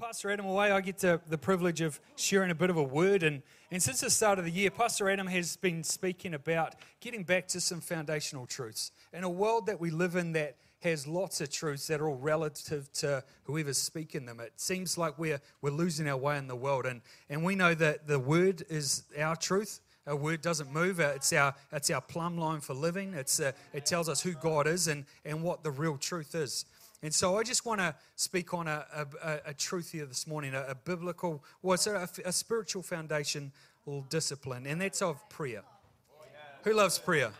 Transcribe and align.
Pastor 0.00 0.30
Adam 0.30 0.46
away, 0.46 0.70
I 0.70 0.80
get 0.80 0.96
to, 1.00 1.20
the 1.28 1.36
privilege 1.36 1.82
of 1.82 2.00
sharing 2.16 2.50
a 2.50 2.54
bit 2.54 2.70
of 2.70 2.78
a 2.78 2.82
word. 2.82 3.22
And, 3.22 3.42
and 3.70 3.82
since 3.82 4.00
the 4.00 4.08
start 4.08 4.38
of 4.38 4.46
the 4.46 4.50
year, 4.50 4.70
Pastor 4.70 5.10
Adam 5.10 5.26
has 5.26 5.56
been 5.56 5.84
speaking 5.84 6.32
about 6.32 6.74
getting 7.00 7.22
back 7.22 7.46
to 7.48 7.60
some 7.60 7.82
foundational 7.82 8.46
truths. 8.46 8.92
In 9.12 9.24
a 9.24 9.28
world 9.28 9.66
that 9.66 9.78
we 9.78 9.90
live 9.90 10.16
in 10.16 10.32
that 10.32 10.56
has 10.82 11.06
lots 11.06 11.42
of 11.42 11.50
truths 11.50 11.86
that 11.88 12.00
are 12.00 12.08
all 12.08 12.16
relative 12.16 12.90
to 12.94 13.22
whoever's 13.44 13.76
speaking 13.76 14.24
them, 14.24 14.40
it 14.40 14.54
seems 14.56 14.96
like 14.96 15.18
we're, 15.18 15.42
we're 15.60 15.68
losing 15.68 16.08
our 16.08 16.16
way 16.16 16.38
in 16.38 16.48
the 16.48 16.56
world. 16.56 16.86
And, 16.86 17.02
and 17.28 17.44
we 17.44 17.54
know 17.54 17.74
that 17.74 18.06
the 18.06 18.18
word 18.18 18.62
is 18.70 19.02
our 19.18 19.36
truth. 19.36 19.80
Our 20.06 20.16
word 20.16 20.40
doesn't 20.40 20.72
move. 20.72 20.98
It's 20.98 21.30
our, 21.34 21.54
it's 21.72 21.90
our 21.90 22.00
plumb 22.00 22.38
line 22.38 22.60
for 22.60 22.72
living. 22.72 23.12
It's, 23.12 23.38
uh, 23.38 23.52
it 23.74 23.84
tells 23.84 24.08
us 24.08 24.22
who 24.22 24.32
God 24.32 24.66
is 24.66 24.88
and, 24.88 25.04
and 25.26 25.42
what 25.42 25.62
the 25.62 25.70
real 25.70 25.98
truth 25.98 26.34
is. 26.34 26.64
And 27.02 27.14
so 27.14 27.38
I 27.38 27.42
just 27.42 27.64
want 27.64 27.80
to 27.80 27.94
speak 28.16 28.52
on 28.52 28.68
a, 28.68 28.84
a, 29.22 29.38
a, 29.46 29.54
truth 29.54 29.92
here 29.92 30.04
this 30.04 30.26
morning, 30.26 30.54
a, 30.54 30.66
a 30.68 30.74
biblical, 30.74 31.42
well, 31.62 31.74
it's 31.74 31.86
a, 31.86 32.08
a 32.26 32.32
spiritual 32.32 32.82
foundation 32.82 33.52
or 33.86 34.04
discipline, 34.10 34.66
and 34.66 34.80
that's 34.80 35.00
of 35.00 35.26
prayer. 35.30 35.62
Who 36.64 36.74
loves 36.74 36.98
prayer? 36.98 37.30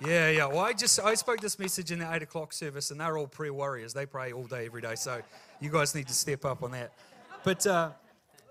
Yeah, 0.00 0.30
yeah. 0.30 0.46
Well, 0.46 0.60
I 0.60 0.72
just 0.72 1.00
I 1.00 1.14
spoke 1.14 1.40
this 1.40 1.58
message 1.58 1.90
in 1.90 2.00
the 2.00 2.14
eight 2.14 2.22
o'clock 2.22 2.52
service, 2.52 2.90
and 2.90 3.00
they're 3.00 3.16
all 3.16 3.26
prayer 3.26 3.52
warriors. 3.52 3.94
They 3.94 4.06
pray 4.06 4.32
all 4.32 4.44
day, 4.44 4.66
every 4.66 4.82
day. 4.82 4.94
So 4.94 5.22
you 5.58 5.70
guys 5.70 5.94
need 5.94 6.06
to 6.08 6.14
step 6.14 6.44
up 6.44 6.62
on 6.62 6.72
that. 6.72 6.92
But 7.42 7.66
uh, 7.66 7.90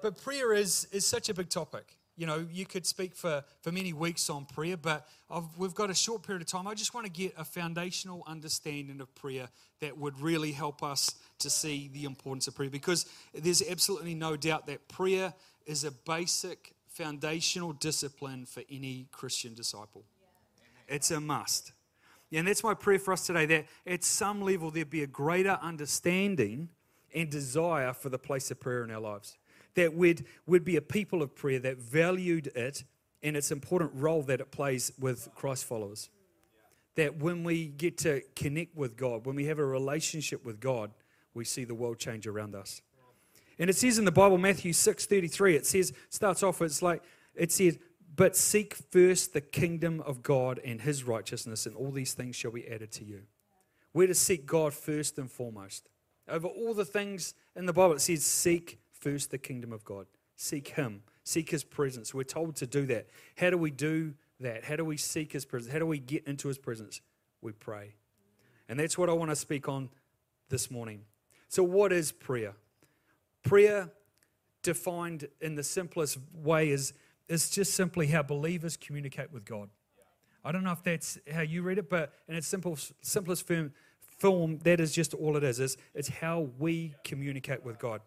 but 0.02 0.22
prayer 0.22 0.54
is 0.54 0.88
is 0.91 1.05
such 1.05 1.30
a 1.30 1.34
big 1.34 1.49
topic, 1.49 1.96
you 2.18 2.26
know, 2.26 2.46
you 2.52 2.66
could 2.66 2.86
speak 2.86 3.16
for, 3.16 3.44
for 3.62 3.72
many 3.72 3.94
weeks 3.94 4.30
on 4.30 4.46
prayer, 4.46 4.78
but 4.78 5.08
I've, 5.30 5.44
we've 5.58 5.76
got 5.76 5.90
a 5.90 5.94
short 5.94 6.24
period 6.24 6.41
of 6.41 6.48
time. 6.48 6.68
I 6.68 6.74
just 6.74 6.94
want 6.94 7.05
to 7.05 7.12
get 7.12 7.34
a 7.38 7.44
foundational 7.44 8.24
understanding 8.26 9.02
of 9.02 9.14
prayer 9.16 9.50
that 9.82 9.98
would 9.98 10.20
really 10.20 10.52
help 10.52 10.82
us 10.82 11.16
to 11.40 11.50
see 11.50 11.90
the 11.94 12.05
importance 12.05 12.48
of 12.48 12.55
prayer 12.55 12.70
because 12.70 13.05
there's 13.34 13.62
absolutely 13.68 14.16
no 14.16 14.38
doubt 14.38 14.68
that 14.68 14.88
prayer 14.88 15.34
is 15.66 15.84
a 15.84 15.91
basic 15.91 16.74
foundational 16.88 17.74
discipline 17.74 18.46
for 18.46 18.63
any 18.71 19.08
Christian 19.12 19.54
disciple. 19.54 20.04
It's 20.88 21.12
a 21.12 21.20
must. 21.20 21.74
And 22.32 22.48
that's 22.48 22.63
my 22.63 22.74
prayer 22.74 22.99
for 22.99 23.13
us 23.13 23.26
today 23.26 23.46
that 23.48 23.66
at 23.86 24.04
some 24.04 24.41
level 24.41 24.71
there 24.71 24.86
be 24.86 25.04
a 25.04 25.08
greater 25.08 25.58
understanding 25.62 26.70
and 27.13 27.30
desire 27.30 27.93
for 27.93 28.10
the 28.10 28.18
place 28.18 28.52
of 28.52 28.60
prayer 28.60 28.84
in 28.84 28.91
our 28.91 28.99
lives 28.99 29.38
that 29.76 29.93
we'd, 29.93 30.26
we'd 30.45 30.65
be 30.65 30.76
a 30.76 30.81
people 30.81 31.21
of 31.21 31.35
prayer 31.35 31.59
that 31.59 31.77
valued 31.77 32.48
it 32.48 32.84
and 33.21 33.37
its 33.37 33.51
important 33.51 33.91
role 33.95 34.21
that 34.23 34.40
it 34.40 34.51
plays 34.51 34.91
with 34.99 35.29
Christ 35.35 35.65
followers. 35.65 36.09
That 36.95 37.18
when 37.18 37.43
we 37.43 37.68
get 37.68 37.98
to 37.99 38.21
connect 38.35 38.76
with 38.76 38.96
God, 38.96 39.26
when 39.26 39.35
we 39.35 39.46
have 39.46 39.59
a 39.59 39.65
relationship 39.65 40.46
with 40.46 40.59
God, 40.59 40.91
we 41.34 41.43
see 41.43 41.65
the 41.65 41.76
world 41.76 41.99
change 41.99 42.27
around 42.27 42.55
us. 42.55 42.81
And 43.59 43.70
it 43.70 43.76
says 43.76 43.98
in 43.98 44.05
the 44.05 44.12
Bible, 44.12 44.37
Matthew 44.37 44.73
6:33, 44.73 45.55
it 45.55 45.65
says, 45.65 45.93
starts 46.09 46.43
off, 46.43 46.62
it's 46.62 46.81
like, 46.81 47.03
it 47.35 47.51
says, 47.51 47.77
but 48.15 48.35
seek 48.35 48.76
first 48.91 49.34
the 49.34 49.41
kingdom 49.41 50.01
of 50.01 50.23
God 50.23 50.59
and 50.63 50.81
his 50.81 51.03
righteousness, 51.03 51.65
and 51.65 51.76
all 51.76 51.91
these 51.91 52.13
things 52.13 52.35
shall 52.35 52.51
be 52.51 52.68
added 52.68 52.91
to 52.93 53.03
you. 53.03 53.23
We're 53.93 54.07
to 54.07 54.13
seek 54.13 54.46
God 54.46 54.73
first 54.73 55.18
and 55.18 55.31
foremost. 55.31 55.90
Over 56.27 56.48
all 56.48 56.73
the 56.73 56.85
things 56.85 57.34
in 57.55 57.65
the 57.65 57.73
Bible, 57.73 57.96
it 57.96 58.01
says, 58.01 58.26
seek 58.26 58.79
first 59.06 59.30
the 59.30 59.38
kingdom 59.38 59.72
of 59.72 59.86
God. 59.86 60.08
Seek 60.36 60.70
Him, 60.70 61.04
seek 61.24 61.52
His 61.52 61.64
presence. 61.64 62.12
We're 62.12 62.24
told 62.24 62.56
to 62.56 62.66
do 62.66 62.88
that. 62.88 63.06
How 63.38 63.52
do 63.52 63.58
we 63.58 63.70
do 63.70 64.16
that? 64.40 64.66
How 64.66 64.75
do 64.75 64.84
we 64.84 64.98
seek 64.98 65.31
His 65.31 65.46
presence? 65.46 65.72
How 65.72 65.78
do 65.78 65.86
we 65.86 66.00
get 66.00 66.25
into 66.25 66.48
His 66.48 66.58
presence? 66.58 67.02
We 67.40 67.52
pray. 67.52 67.94
And 68.68 68.80
that's 68.80 68.98
what 68.98 69.08
I 69.08 69.14
want 69.14 69.30
to 69.30 69.36
speak 69.36 69.70
on 69.70 69.90
this 70.50 70.72
morning. 70.72 71.02
So, 71.50 71.62
what 71.62 71.94
is 71.94 72.12
prayer? 72.12 72.56
Prayer, 73.44 73.92
defined 74.64 75.28
in 75.40 75.53
the 75.53 75.64
simplest 75.64 76.18
way, 76.34 76.70
is, 76.70 76.94
is 77.30 77.52
just 77.52 77.76
simply 77.76 78.08
how 78.08 78.24
believers 78.24 78.76
communicate 78.76 79.31
with 79.31 79.46
God. 79.46 79.70
I 80.44 80.52
don't 80.52 80.64
know 80.64 80.72
if 80.72 80.81
that's 80.81 81.20
how 81.32 81.42
you 81.42 81.62
read 81.62 81.78
it, 81.78 81.92
but 81.92 82.12
in 82.28 82.36
its 82.36 82.48
simple, 82.48 82.76
simplest 83.04 83.48
form, 84.18 84.60
that 84.64 84.80
is 84.80 84.94
just 84.94 85.14
all 85.14 85.38
it 85.38 85.44
is. 85.44 85.60
It's, 85.60 85.78
it's 85.94 86.10
how 86.10 86.50
we 86.58 86.96
communicate 87.04 87.64
with 87.64 87.78
God. 87.78 88.02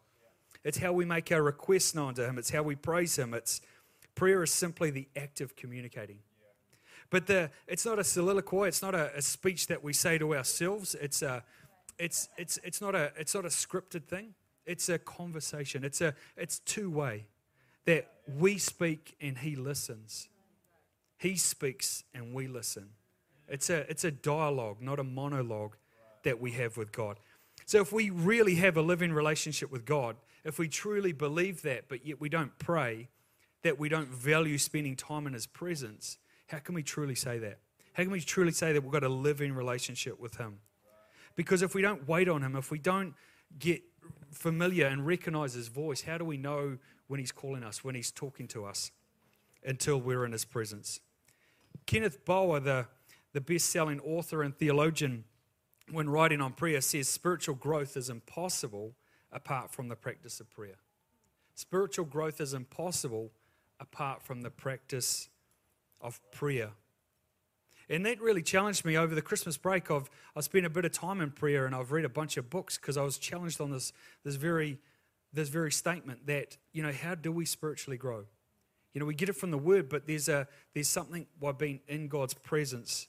It's 0.68 0.76
how 0.76 0.92
we 0.92 1.06
make 1.06 1.32
our 1.32 1.42
requests 1.42 1.94
known 1.94 2.12
to 2.16 2.26
Him. 2.26 2.36
It's 2.36 2.50
how 2.50 2.62
we 2.62 2.74
praise 2.76 3.18
Him. 3.18 3.32
It's 3.32 3.62
prayer 4.14 4.42
is 4.42 4.52
simply 4.52 4.90
the 4.90 5.08
act 5.16 5.40
of 5.40 5.56
communicating. 5.56 6.18
But 7.08 7.26
the, 7.26 7.50
it's 7.66 7.86
not 7.86 7.98
a 7.98 8.04
soliloquy. 8.04 8.68
It's 8.68 8.82
not 8.82 8.94
a, 8.94 9.10
a 9.16 9.22
speech 9.22 9.68
that 9.68 9.82
we 9.82 9.94
say 9.94 10.18
to 10.18 10.36
ourselves. 10.36 10.94
It's 11.00 11.22
a, 11.22 11.42
it's, 11.98 12.28
it's, 12.36 12.58
it's, 12.62 12.82
not 12.82 12.94
a, 12.94 13.12
it's 13.16 13.34
not 13.34 13.46
a 13.46 13.48
scripted 13.48 14.04
thing. 14.04 14.34
It's 14.66 14.90
a 14.90 14.98
conversation. 14.98 15.84
It's 15.84 16.02
a, 16.02 16.14
it's 16.36 16.58
two 16.58 16.90
way 16.90 17.24
that 17.86 18.10
we 18.36 18.58
speak 18.58 19.16
and 19.22 19.38
He 19.38 19.56
listens. 19.56 20.28
He 21.16 21.36
speaks 21.36 22.04
and 22.12 22.34
we 22.34 22.46
listen. 22.46 22.90
It's 23.48 23.70
a, 23.70 23.90
it's 23.90 24.04
a 24.04 24.10
dialogue, 24.10 24.82
not 24.82 24.98
a 24.98 25.04
monologue 25.04 25.76
that 26.24 26.42
we 26.42 26.52
have 26.52 26.76
with 26.76 26.92
God. 26.92 27.20
So 27.68 27.82
if 27.82 27.92
we 27.92 28.08
really 28.08 28.54
have 28.54 28.78
a 28.78 28.80
living 28.80 29.12
relationship 29.12 29.70
with 29.70 29.84
God, 29.84 30.16
if 30.42 30.58
we 30.58 30.68
truly 30.68 31.12
believe 31.12 31.60
that, 31.62 31.86
but 31.86 32.06
yet 32.06 32.18
we 32.18 32.30
don't 32.30 32.58
pray, 32.58 33.10
that 33.60 33.78
we 33.78 33.90
don't 33.90 34.08
value 34.08 34.56
spending 34.56 34.96
time 34.96 35.26
in 35.26 35.34
His 35.34 35.46
presence, 35.46 36.16
how 36.46 36.60
can 36.60 36.74
we 36.74 36.82
truly 36.82 37.14
say 37.14 37.36
that? 37.40 37.58
How 37.92 38.04
can 38.04 38.10
we 38.10 38.22
truly 38.22 38.52
say 38.52 38.72
that 38.72 38.82
we've 38.82 38.90
got 38.90 39.04
a 39.04 39.10
living 39.10 39.52
relationship 39.52 40.18
with 40.18 40.38
Him? 40.38 40.60
Because 41.36 41.60
if 41.60 41.74
we 41.74 41.82
don't 41.82 42.08
wait 42.08 42.26
on 42.26 42.42
Him, 42.42 42.56
if 42.56 42.70
we 42.70 42.78
don't 42.78 43.12
get 43.58 43.82
familiar 44.32 44.86
and 44.86 45.06
recognize 45.06 45.52
His 45.52 45.68
voice, 45.68 46.00
how 46.00 46.16
do 46.16 46.24
we 46.24 46.38
know 46.38 46.78
when 47.08 47.20
He's 47.20 47.32
calling 47.32 47.62
us, 47.62 47.84
when 47.84 47.94
He's 47.94 48.10
talking 48.10 48.48
to 48.48 48.64
us, 48.64 48.92
until 49.62 50.00
we're 50.00 50.24
in 50.24 50.32
His 50.32 50.46
presence? 50.46 51.00
Kenneth 51.84 52.24
Boa, 52.24 52.60
the, 52.60 52.86
the 53.34 53.42
best 53.42 53.68
selling 53.68 54.00
author 54.00 54.42
and 54.42 54.56
theologian, 54.56 55.24
when 55.92 56.08
writing 56.08 56.40
on 56.40 56.52
prayer, 56.52 56.80
says 56.80 57.08
spiritual 57.08 57.54
growth 57.54 57.96
is 57.96 58.10
impossible 58.10 58.94
apart 59.32 59.70
from 59.70 59.88
the 59.88 59.96
practice 59.96 60.40
of 60.40 60.50
prayer. 60.50 60.78
Spiritual 61.54 62.04
growth 62.04 62.40
is 62.40 62.54
impossible 62.54 63.30
apart 63.80 64.22
from 64.22 64.42
the 64.42 64.50
practice 64.50 65.28
of 66.00 66.20
prayer. 66.30 66.70
And 67.90 68.04
that 68.04 68.20
really 68.20 68.42
challenged 68.42 68.84
me 68.84 68.96
over 68.96 69.14
the 69.14 69.22
Christmas 69.22 69.56
break. 69.56 69.90
I've, 69.90 70.10
I 70.36 70.40
spent 70.40 70.66
a 70.66 70.70
bit 70.70 70.84
of 70.84 70.92
time 70.92 71.20
in 71.20 71.30
prayer 71.30 71.64
and 71.64 71.74
I've 71.74 71.90
read 71.90 72.04
a 72.04 72.10
bunch 72.10 72.36
of 72.36 72.50
books 72.50 72.76
because 72.76 72.96
I 72.96 73.02
was 73.02 73.18
challenged 73.18 73.60
on 73.60 73.70
this, 73.70 73.92
this, 74.24 74.36
very, 74.36 74.78
this 75.32 75.48
very 75.48 75.72
statement 75.72 76.26
that, 76.26 76.58
you 76.72 76.82
know, 76.82 76.92
how 76.92 77.14
do 77.14 77.32
we 77.32 77.46
spiritually 77.46 77.96
grow? 77.96 78.24
You 78.92 79.00
know, 79.00 79.06
we 79.06 79.14
get 79.14 79.28
it 79.28 79.36
from 79.36 79.50
the 79.50 79.58
word, 79.58 79.88
but 79.88 80.06
there's, 80.06 80.28
a, 80.28 80.46
there's 80.74 80.88
something 80.88 81.26
by 81.40 81.52
being 81.52 81.80
in 81.88 82.08
God's 82.08 82.34
presence 82.34 83.06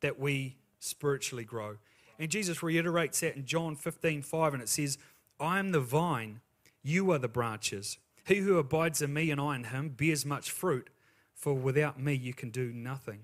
that 0.00 0.18
we 0.18 0.56
spiritually 0.78 1.44
grow. 1.44 1.76
And 2.18 2.30
Jesus 2.30 2.62
reiterates 2.62 3.20
that 3.20 3.36
in 3.36 3.44
John 3.44 3.76
15 3.76 4.22
5, 4.22 4.54
and 4.54 4.62
it 4.62 4.68
says, 4.68 4.98
I 5.38 5.58
am 5.58 5.72
the 5.72 5.80
vine, 5.80 6.40
you 6.82 7.10
are 7.12 7.18
the 7.18 7.28
branches. 7.28 7.98
He 8.24 8.36
who 8.36 8.58
abides 8.58 9.02
in 9.02 9.12
me 9.12 9.30
and 9.30 9.40
I 9.40 9.54
in 9.56 9.64
him 9.64 9.90
bears 9.90 10.24
much 10.26 10.50
fruit, 10.50 10.90
for 11.34 11.54
without 11.54 12.00
me 12.00 12.14
you 12.14 12.34
can 12.34 12.50
do 12.50 12.72
nothing. 12.72 13.20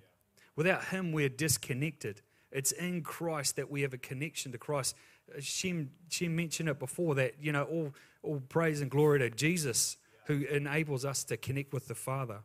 Without 0.54 0.86
him 0.86 1.12
we're 1.12 1.28
disconnected. 1.28 2.20
It's 2.50 2.72
in 2.72 3.02
Christ 3.02 3.56
that 3.56 3.70
we 3.70 3.82
have 3.82 3.94
a 3.94 3.98
connection 3.98 4.52
to 4.52 4.58
Christ. 4.58 4.94
Uh, 5.30 5.40
she, 5.40 5.86
she 6.10 6.28
mentioned 6.28 6.68
it 6.68 6.78
before 6.78 7.14
that, 7.14 7.34
you 7.40 7.50
know, 7.50 7.64
all, 7.64 7.94
all 8.22 8.42
praise 8.48 8.80
and 8.80 8.90
glory 8.90 9.18
to 9.20 9.30
Jesus 9.30 9.96
who 10.26 10.42
enables 10.42 11.04
us 11.04 11.24
to 11.24 11.36
connect 11.36 11.72
with 11.72 11.88
the 11.88 11.94
Father. 11.94 12.40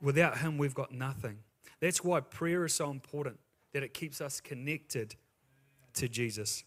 Without 0.00 0.38
him, 0.38 0.56
we've 0.56 0.74
got 0.74 0.92
nothing. 0.92 1.38
That's 1.80 2.02
why 2.04 2.20
prayer 2.20 2.64
is 2.64 2.74
so 2.74 2.90
important, 2.90 3.38
that 3.72 3.82
it 3.82 3.92
keeps 3.92 4.20
us 4.20 4.40
connected 4.40 5.16
to 5.94 6.08
Jesus 6.08 6.64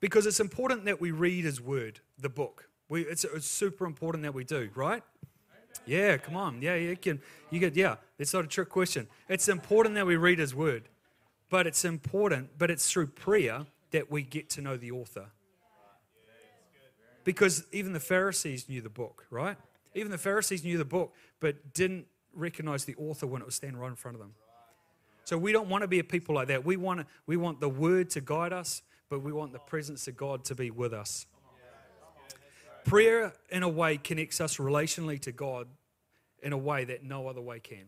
because 0.00 0.26
it's 0.26 0.40
important 0.40 0.84
that 0.84 1.00
we 1.00 1.10
read 1.12 1.44
His 1.44 1.60
Word, 1.60 2.00
the 2.18 2.28
book. 2.28 2.68
We, 2.88 3.02
it's, 3.02 3.24
it's 3.24 3.46
super 3.46 3.86
important 3.86 4.22
that 4.24 4.34
we 4.34 4.44
do, 4.44 4.68
right? 4.74 5.02
Yeah, 5.86 6.16
come 6.18 6.36
on. 6.36 6.60
Yeah, 6.60 6.74
you 6.74 6.96
can. 6.96 7.20
You 7.50 7.58
get. 7.58 7.74
Yeah, 7.74 7.96
it's 8.18 8.32
not 8.32 8.44
a 8.44 8.46
trick 8.46 8.68
question. 8.68 9.06
It's 9.28 9.48
important 9.48 9.94
that 9.94 10.06
we 10.06 10.16
read 10.16 10.38
His 10.38 10.54
Word, 10.54 10.88
but 11.50 11.66
it's 11.66 11.84
important. 11.84 12.50
But 12.58 12.70
it's 12.70 12.90
through 12.90 13.08
prayer 13.08 13.66
that 13.90 14.10
we 14.10 14.22
get 14.22 14.50
to 14.50 14.60
know 14.60 14.76
the 14.76 14.90
author. 14.90 15.26
Because 17.24 17.64
even 17.72 17.94
the 17.94 18.00
Pharisees 18.00 18.68
knew 18.68 18.82
the 18.82 18.90
book, 18.90 19.26
right? 19.30 19.56
Even 19.94 20.10
the 20.10 20.18
Pharisees 20.18 20.64
knew 20.64 20.76
the 20.76 20.84
book, 20.84 21.14
but 21.40 21.72
didn't 21.72 22.06
recognize 22.34 22.84
the 22.84 22.94
author 22.96 23.26
when 23.26 23.40
it 23.40 23.46
was 23.46 23.54
standing 23.54 23.80
right 23.80 23.88
in 23.88 23.96
front 23.96 24.16
of 24.16 24.20
them. 24.20 24.34
So 25.24 25.38
we 25.38 25.52
don't 25.52 25.68
want 25.68 25.82
to 25.82 25.88
be 25.88 25.98
a 25.98 26.04
people 26.04 26.34
like 26.34 26.48
that. 26.48 26.64
We 26.64 26.76
want 26.76 27.06
we 27.26 27.36
want 27.36 27.60
the 27.60 27.68
Word 27.68 28.10
to 28.10 28.20
guide 28.20 28.52
us 28.52 28.82
but 29.08 29.22
we 29.22 29.32
want 29.32 29.52
the 29.52 29.58
presence 29.60 30.08
of 30.08 30.16
God 30.16 30.44
to 30.46 30.56
be 30.56 30.72
with 30.72 30.92
us. 30.92 31.26
Prayer, 32.84 33.32
in 33.48 33.62
a 33.62 33.68
way, 33.68 33.96
connects 33.96 34.40
us 34.40 34.56
relationally 34.56 35.20
to 35.20 35.30
God 35.30 35.68
in 36.42 36.52
a 36.52 36.58
way 36.58 36.84
that 36.84 37.04
no 37.04 37.28
other 37.28 37.40
way 37.40 37.60
can. 37.60 37.86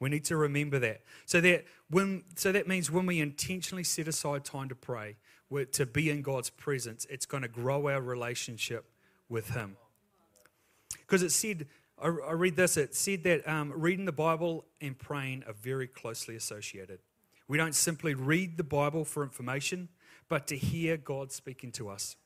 We 0.00 0.08
need 0.10 0.24
to 0.24 0.36
remember 0.36 0.78
that. 0.80 1.02
So 1.26 1.40
that 1.40 1.64
when 1.90 2.24
so 2.36 2.50
that 2.52 2.68
means 2.68 2.90
when 2.90 3.06
we 3.06 3.20
intentionally 3.20 3.84
set 3.84 4.06
aside 4.08 4.44
time 4.44 4.68
to 4.68 4.74
pray, 4.74 5.16
to 5.72 5.86
be 5.86 6.10
in 6.10 6.22
God's 6.22 6.50
presence, 6.50 7.06
it's 7.08 7.24
going 7.24 7.42
to 7.42 7.48
grow 7.48 7.88
our 7.88 8.00
relationship 8.00 8.84
with 9.28 9.50
Him. 9.50 9.76
Because 10.90 11.22
it 11.22 11.30
said, 11.30 11.66
I, 12.00 12.06
I, 12.06 12.32
read 12.32 12.56
this, 12.56 12.76
it 12.76 12.94
said 12.94 13.24
that 13.24 13.48
um, 13.48 13.72
reading 13.74 14.04
the 14.04 14.12
Bible 14.12 14.64
and 14.80 14.98
praying 14.98 15.44
are 15.46 15.52
very 15.52 15.86
closely 15.86 16.36
associated. 16.36 17.00
We 17.48 17.56
don't 17.56 17.74
simply 17.74 18.14
read 18.14 18.56
the 18.56 18.64
Bible 18.64 19.04
for 19.04 19.22
information, 19.22 19.88
but 20.28 20.46
to 20.48 20.56
hear 20.56 20.96
God 20.96 21.32
speaking 21.32 21.72
to 21.72 21.88
us. 21.88 22.16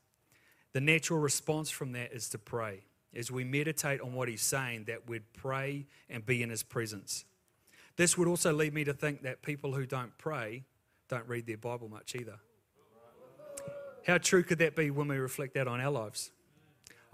The 0.73 0.81
natural 0.81 1.19
response 1.19 1.69
from 1.69 1.93
that 1.93 2.11
is 2.13 2.29
to 2.29 2.37
pray. 2.37 2.83
As 3.15 3.31
we 3.31 3.43
meditate 3.43 4.01
on 4.01 4.13
what 4.13 4.27
He's 4.27 4.41
saying, 4.41 4.85
that 4.85 5.07
we'd 5.07 5.33
pray 5.33 5.85
and 6.09 6.25
be 6.25 6.43
in 6.43 6.49
His 6.49 6.63
presence. 6.63 7.25
This 7.95 8.17
would 8.17 8.27
also 8.27 8.51
lead 8.51 8.73
me 8.73 8.83
to 8.83 8.93
think 8.93 9.21
that 9.21 9.43
people 9.43 9.73
who 9.73 9.85
don't 9.85 10.17
pray 10.17 10.63
don't 11.09 11.27
read 11.27 11.45
their 11.45 11.57
Bible 11.57 11.89
much 11.89 12.15
either. 12.15 12.39
How 14.07 14.17
true 14.17 14.43
could 14.43 14.57
that 14.59 14.75
be 14.75 14.89
when 14.89 15.07
we 15.07 15.17
reflect 15.17 15.53
that 15.53 15.67
on 15.67 15.79
our 15.79 15.91
lives? 15.91 16.31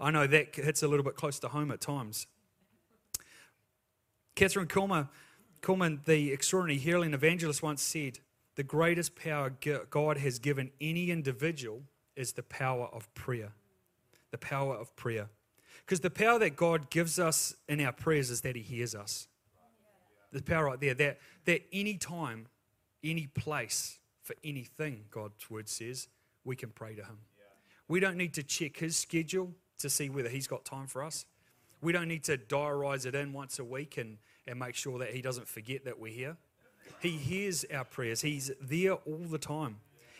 I 0.00 0.10
know 0.10 0.26
that 0.26 0.54
hits 0.56 0.82
a 0.82 0.88
little 0.88 1.04
bit 1.04 1.14
close 1.14 1.38
to 1.40 1.48
home 1.48 1.70
at 1.70 1.80
times. 1.80 2.26
Kathryn 4.36 4.66
Kuhlman, 4.66 5.08
Kuhlman, 5.62 6.04
the 6.04 6.32
extraordinary 6.32 6.78
healing 6.78 7.14
evangelist, 7.14 7.62
once 7.62 7.82
said, 7.82 8.18
The 8.56 8.62
greatest 8.62 9.14
power 9.14 9.52
God 9.90 10.18
has 10.18 10.38
given 10.38 10.70
any 10.80 11.10
individual 11.10 11.82
is 12.16 12.32
the 12.32 12.42
power 12.42 12.88
of 12.92 13.12
prayer. 13.14 13.52
The 14.30 14.38
power 14.38 14.74
of 14.74 14.94
prayer. 14.96 15.28
Because 15.84 16.00
the 16.00 16.10
power 16.10 16.38
that 16.38 16.56
God 16.56 16.90
gives 16.90 17.18
us 17.18 17.54
in 17.68 17.80
our 17.80 17.92
prayers 17.92 18.30
is 18.30 18.42
that 18.42 18.56
He 18.56 18.62
hears 18.62 18.94
us. 18.94 19.26
The 20.32 20.42
power 20.42 20.66
right 20.66 20.80
there, 20.80 20.94
that, 20.94 21.18
that 21.46 21.62
any 21.72 21.96
time, 21.96 22.46
any 23.02 23.26
place, 23.26 23.98
for 24.22 24.36
anything, 24.44 25.04
God's 25.10 25.50
word 25.50 25.68
says, 25.68 26.06
we 26.44 26.54
can 26.54 26.70
pray 26.70 26.94
to 26.94 27.02
Him. 27.02 27.18
We 27.88 27.98
don't 27.98 28.16
need 28.16 28.34
to 28.34 28.42
check 28.44 28.76
His 28.76 28.96
schedule 28.96 29.52
to 29.78 29.90
see 29.90 30.08
whether 30.08 30.28
He's 30.28 30.46
got 30.46 30.64
time 30.64 30.86
for 30.86 31.02
us. 31.02 31.26
We 31.82 31.92
don't 31.92 32.08
need 32.08 32.24
to 32.24 32.36
diarize 32.36 33.06
it 33.06 33.14
in 33.14 33.32
once 33.32 33.58
a 33.58 33.64
week 33.64 33.96
and, 33.96 34.18
and 34.46 34.58
make 34.58 34.74
sure 34.74 34.98
that 34.98 35.10
He 35.14 35.22
doesn't 35.22 35.48
forget 35.48 35.84
that 35.84 35.98
we're 35.98 36.12
here. 36.12 36.36
He 37.00 37.10
hears 37.10 37.64
our 37.72 37.84
prayers, 37.84 38.20
He's 38.20 38.50
there 38.60 38.94
all 38.94 39.26
the 39.28 39.38
time. 39.38 39.76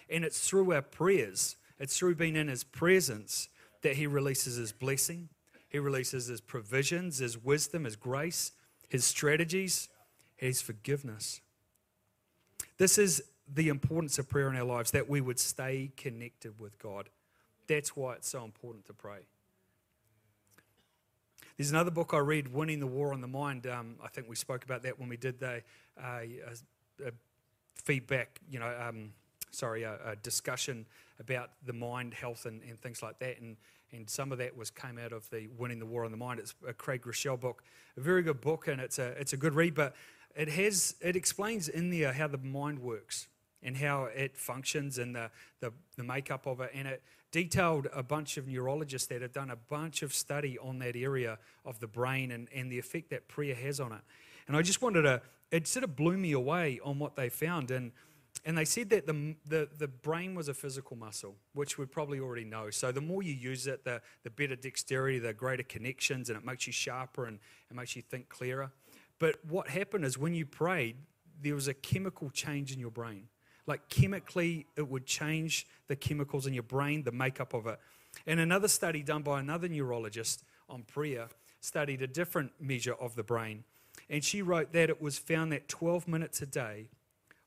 And 0.08 0.24
it's 0.24 0.48
through 0.48 0.72
our 0.72 0.82
prayers, 0.82 1.56
it's 1.78 1.96
through 1.96 2.16
being 2.16 2.36
in 2.36 2.48
His 2.48 2.64
presence 2.64 3.48
that 3.82 3.96
He 3.96 4.06
releases 4.06 4.56
His 4.56 4.72
blessing, 4.72 5.28
He 5.68 5.78
releases 5.78 6.26
His 6.26 6.40
provisions, 6.40 7.18
His 7.18 7.36
wisdom, 7.36 7.84
His 7.84 7.96
grace, 7.96 8.52
His 8.88 9.04
strategies, 9.04 9.88
His 10.36 10.62
forgiveness. 10.62 11.40
This 12.78 12.96
is 12.96 13.22
the 13.52 13.68
importance 13.68 14.18
of 14.18 14.28
prayer 14.28 14.48
in 14.48 14.56
our 14.56 14.64
lives, 14.64 14.92
that 14.92 15.08
we 15.08 15.20
would 15.20 15.38
stay 15.38 15.90
connected 15.96 16.58
with 16.58 16.78
God. 16.78 17.08
That's 17.66 17.96
why 17.96 18.14
it's 18.14 18.28
so 18.28 18.44
important 18.44 18.86
to 18.86 18.92
pray. 18.92 19.26
There's 21.60 21.72
another 21.72 21.90
book 21.90 22.14
I 22.14 22.18
read, 22.20 22.54
Winning 22.54 22.80
the 22.80 22.86
War 22.86 23.12
on 23.12 23.20
the 23.20 23.28
Mind. 23.28 23.66
Um, 23.66 23.96
I 24.02 24.08
think 24.08 24.30
we 24.30 24.34
spoke 24.34 24.64
about 24.64 24.82
that 24.84 24.98
when 24.98 25.10
we 25.10 25.18
did 25.18 25.38
the 25.38 25.62
uh, 26.02 26.20
feedback, 27.74 28.40
you 28.50 28.58
know, 28.58 28.74
um, 28.80 29.12
sorry, 29.50 29.82
a, 29.82 29.98
a, 30.06 30.16
discussion 30.16 30.86
about 31.18 31.50
the 31.66 31.74
mind 31.74 32.14
health 32.14 32.46
and, 32.46 32.62
and 32.62 32.80
things 32.80 33.02
like 33.02 33.18
that. 33.18 33.42
And, 33.42 33.58
and 33.92 34.08
some 34.08 34.32
of 34.32 34.38
that 34.38 34.56
was 34.56 34.70
came 34.70 34.96
out 34.96 35.12
of 35.12 35.28
the 35.28 35.48
Winning 35.58 35.80
the 35.80 35.84
War 35.84 36.06
on 36.06 36.12
the 36.12 36.16
Mind. 36.16 36.40
It's 36.40 36.54
a 36.66 36.72
Craig 36.72 37.02
Groeschel 37.02 37.38
book, 37.38 37.62
a 37.94 38.00
very 38.00 38.22
good 38.22 38.40
book, 38.40 38.66
and 38.66 38.80
it's 38.80 38.98
a, 38.98 39.08
it's 39.20 39.34
a 39.34 39.36
good 39.36 39.52
read, 39.52 39.74
but 39.74 39.94
it, 40.34 40.48
has, 40.48 40.94
it 41.02 41.14
explains 41.14 41.68
in 41.68 41.90
there 41.90 42.14
how 42.14 42.26
the 42.26 42.38
mind 42.38 42.78
works 42.78 43.28
and 43.62 43.76
how 43.76 44.04
it 44.04 44.34
functions 44.34 44.96
and 44.96 45.14
the, 45.14 45.30
the, 45.60 45.74
the 45.98 46.04
makeup 46.04 46.46
of 46.46 46.62
it. 46.62 46.70
And 46.72 46.88
it 46.88 47.02
detailed 47.32 47.86
a 47.94 48.02
bunch 48.02 48.36
of 48.36 48.48
neurologists 48.48 49.08
that 49.08 49.22
have 49.22 49.32
done 49.32 49.50
a 49.50 49.56
bunch 49.56 50.02
of 50.02 50.12
study 50.12 50.58
on 50.58 50.78
that 50.80 50.96
area 50.96 51.38
of 51.64 51.78
the 51.80 51.86
brain 51.86 52.30
and, 52.30 52.48
and 52.54 52.70
the 52.70 52.78
effect 52.78 53.10
that 53.10 53.28
prayer 53.28 53.54
has 53.54 53.80
on 53.80 53.92
it. 53.92 54.00
And 54.48 54.56
I 54.56 54.62
just 54.62 54.82
wanted 54.82 55.02
to, 55.02 55.22
it 55.50 55.66
sort 55.66 55.84
of 55.84 55.94
blew 55.94 56.16
me 56.16 56.32
away 56.32 56.80
on 56.84 56.98
what 56.98 57.14
they 57.14 57.28
found. 57.28 57.70
And, 57.70 57.92
and 58.44 58.58
they 58.58 58.64
said 58.64 58.90
that 58.90 59.06
the, 59.06 59.36
the, 59.46 59.68
the 59.78 59.88
brain 59.88 60.34
was 60.34 60.48
a 60.48 60.54
physical 60.54 60.96
muscle, 60.96 61.36
which 61.54 61.78
we 61.78 61.86
probably 61.86 62.18
already 62.18 62.44
know. 62.44 62.70
So 62.70 62.90
the 62.90 63.00
more 63.00 63.22
you 63.22 63.32
use 63.32 63.66
it, 63.66 63.84
the, 63.84 64.02
the 64.24 64.30
better 64.30 64.56
dexterity, 64.56 65.18
the 65.18 65.32
greater 65.32 65.62
connections, 65.62 66.30
and 66.30 66.38
it 66.38 66.44
makes 66.44 66.66
you 66.66 66.72
sharper 66.72 67.26
and 67.26 67.38
it 67.70 67.76
makes 67.76 67.94
you 67.94 68.02
think 68.02 68.28
clearer. 68.28 68.72
But 69.18 69.36
what 69.44 69.68
happened 69.68 70.04
is 70.04 70.18
when 70.18 70.34
you 70.34 70.46
prayed, 70.46 70.96
there 71.40 71.54
was 71.54 71.68
a 71.68 71.74
chemical 71.74 72.30
change 72.30 72.72
in 72.72 72.80
your 72.80 72.90
brain. 72.90 73.28
Like 73.66 73.88
chemically, 73.88 74.66
it 74.76 74.88
would 74.88 75.06
change 75.06 75.66
the 75.88 75.96
chemicals 75.96 76.46
in 76.46 76.54
your 76.54 76.62
brain, 76.62 77.02
the 77.02 77.12
makeup 77.12 77.54
of 77.54 77.66
it. 77.66 77.78
And 78.26 78.40
another 78.40 78.68
study 78.68 79.02
done 79.02 79.22
by 79.22 79.40
another 79.40 79.68
neurologist 79.68 80.42
um, 80.68 80.76
on 80.76 80.82
prayer 80.82 81.28
studied 81.60 82.02
a 82.02 82.06
different 82.06 82.52
measure 82.60 82.94
of 82.94 83.14
the 83.14 83.22
brain. 83.22 83.64
And 84.08 84.24
she 84.24 84.42
wrote 84.42 84.72
that 84.72 84.90
it 84.90 85.00
was 85.00 85.18
found 85.18 85.52
that 85.52 85.68
12 85.68 86.08
minutes 86.08 86.42
a 86.42 86.46
day 86.46 86.88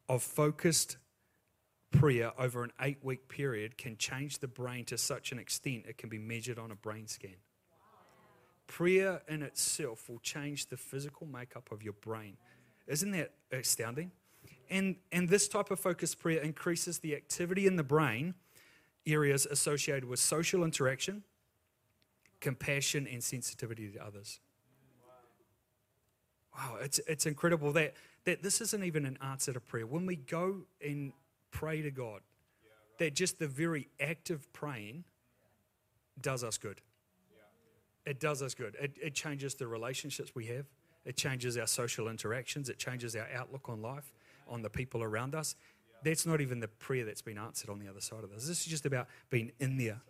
of 0.07 0.23
focused 0.23 0.97
prayer 1.91 2.31
over 2.37 2.63
an 2.63 2.71
eight 2.81 2.97
week 3.03 3.27
period 3.29 3.77
can 3.77 3.97
change 3.97 4.39
the 4.39 4.47
brain 4.47 4.83
to 4.85 4.97
such 4.97 5.31
an 5.31 5.39
extent 5.39 5.85
it 5.87 5.97
can 5.97 6.09
be 6.09 6.17
measured 6.17 6.59
on 6.59 6.71
a 6.71 6.75
brain 6.75 7.07
scan. 7.07 7.35
Prayer 8.67 9.21
in 9.27 9.43
itself 9.43 10.09
will 10.09 10.19
change 10.19 10.67
the 10.67 10.77
physical 10.77 11.27
makeup 11.27 11.71
of 11.71 11.83
your 11.83 11.93
brain. 11.93 12.37
Isn't 12.87 13.11
that 13.11 13.33
astounding? 13.51 14.11
And, 14.69 14.95
and 15.11 15.29
this 15.29 15.47
type 15.47 15.71
of 15.71 15.79
focused 15.79 16.19
prayer 16.19 16.41
increases 16.41 16.99
the 16.99 17.15
activity 17.15 17.67
in 17.67 17.75
the 17.75 17.83
brain 17.83 18.35
areas 19.05 19.45
associated 19.45 20.05
with 20.05 20.19
social 20.19 20.63
interaction, 20.63 21.23
compassion, 22.39 23.07
and 23.11 23.23
sensitivity 23.23 23.89
to 23.91 24.03
others. 24.03 24.39
Wow, 26.55 26.77
it's, 26.81 26.99
it's 27.07 27.25
incredible 27.25 27.71
that, 27.73 27.95
that 28.25 28.43
this 28.43 28.61
isn't 28.61 28.83
even 28.83 29.05
an 29.05 29.17
answer 29.21 29.53
to 29.53 29.59
prayer. 29.59 29.87
When 29.87 30.05
we 30.05 30.15
go 30.15 30.61
and 30.85 31.11
pray 31.51 31.81
to 31.81 31.91
God, 31.91 32.21
that 32.99 33.15
just 33.15 33.39
the 33.39 33.47
very 33.47 33.89
act 33.99 34.29
of 34.29 34.51
praying 34.53 35.03
does 36.21 36.43
us 36.43 36.57
good. 36.57 36.81
It 38.05 38.19
does 38.19 38.41
us 38.41 38.53
good. 38.53 38.75
It, 38.79 38.97
it 39.01 39.15
changes 39.15 39.55
the 39.55 39.67
relationships 39.67 40.33
we 40.35 40.45
have, 40.47 40.65
it 41.05 41.17
changes 41.17 41.57
our 41.57 41.67
social 41.67 42.07
interactions, 42.07 42.69
it 42.69 42.77
changes 42.77 43.15
our 43.15 43.27
outlook 43.33 43.67
on 43.67 43.81
life 43.81 44.13
on 44.53 44.61
the 44.61 44.69
people 44.69 45.03
around 45.03 45.35
us. 45.35 45.55
That's 46.03 46.25
not 46.25 46.41
even 46.41 46.59
the 46.59 46.67
prayer 46.67 47.05
that's 47.05 47.21
been 47.21 47.37
answered 47.37 47.69
on 47.69 47.79
the 47.79 47.87
other 47.87 48.01
side 48.01 48.23
of 48.23 48.29
this. 48.29 48.47
This 48.47 48.61
is 48.61 48.65
just 48.65 48.85
about 48.85 49.07
being 49.29 49.51
in 49.59 49.77
there. 49.77 50.01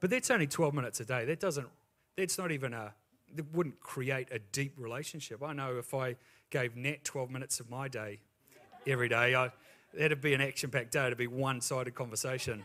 But 0.00 0.10
that's 0.10 0.30
only 0.30 0.46
12 0.46 0.74
minutes 0.74 1.00
a 1.00 1.04
day. 1.04 1.24
That 1.24 1.40
doesn't, 1.40 1.66
that's 2.16 2.38
not 2.38 2.52
even 2.52 2.72
a, 2.72 2.94
it 3.36 3.44
wouldn't 3.52 3.80
create 3.80 4.28
a 4.30 4.38
deep 4.38 4.74
relationship. 4.76 5.42
I 5.42 5.52
know 5.52 5.76
if 5.78 5.92
I 5.92 6.16
gave 6.50 6.76
Nat 6.76 7.04
12 7.04 7.30
minutes 7.30 7.58
of 7.60 7.68
my 7.68 7.88
day 7.88 8.20
every 8.86 9.08
day, 9.08 9.34
I, 9.34 9.50
that'd 9.94 10.20
be 10.20 10.34
an 10.34 10.40
action 10.40 10.70
packed 10.70 10.92
day. 10.92 11.06
It'd 11.06 11.18
be 11.18 11.26
one 11.26 11.60
sided 11.60 11.94
conversation. 11.94 12.64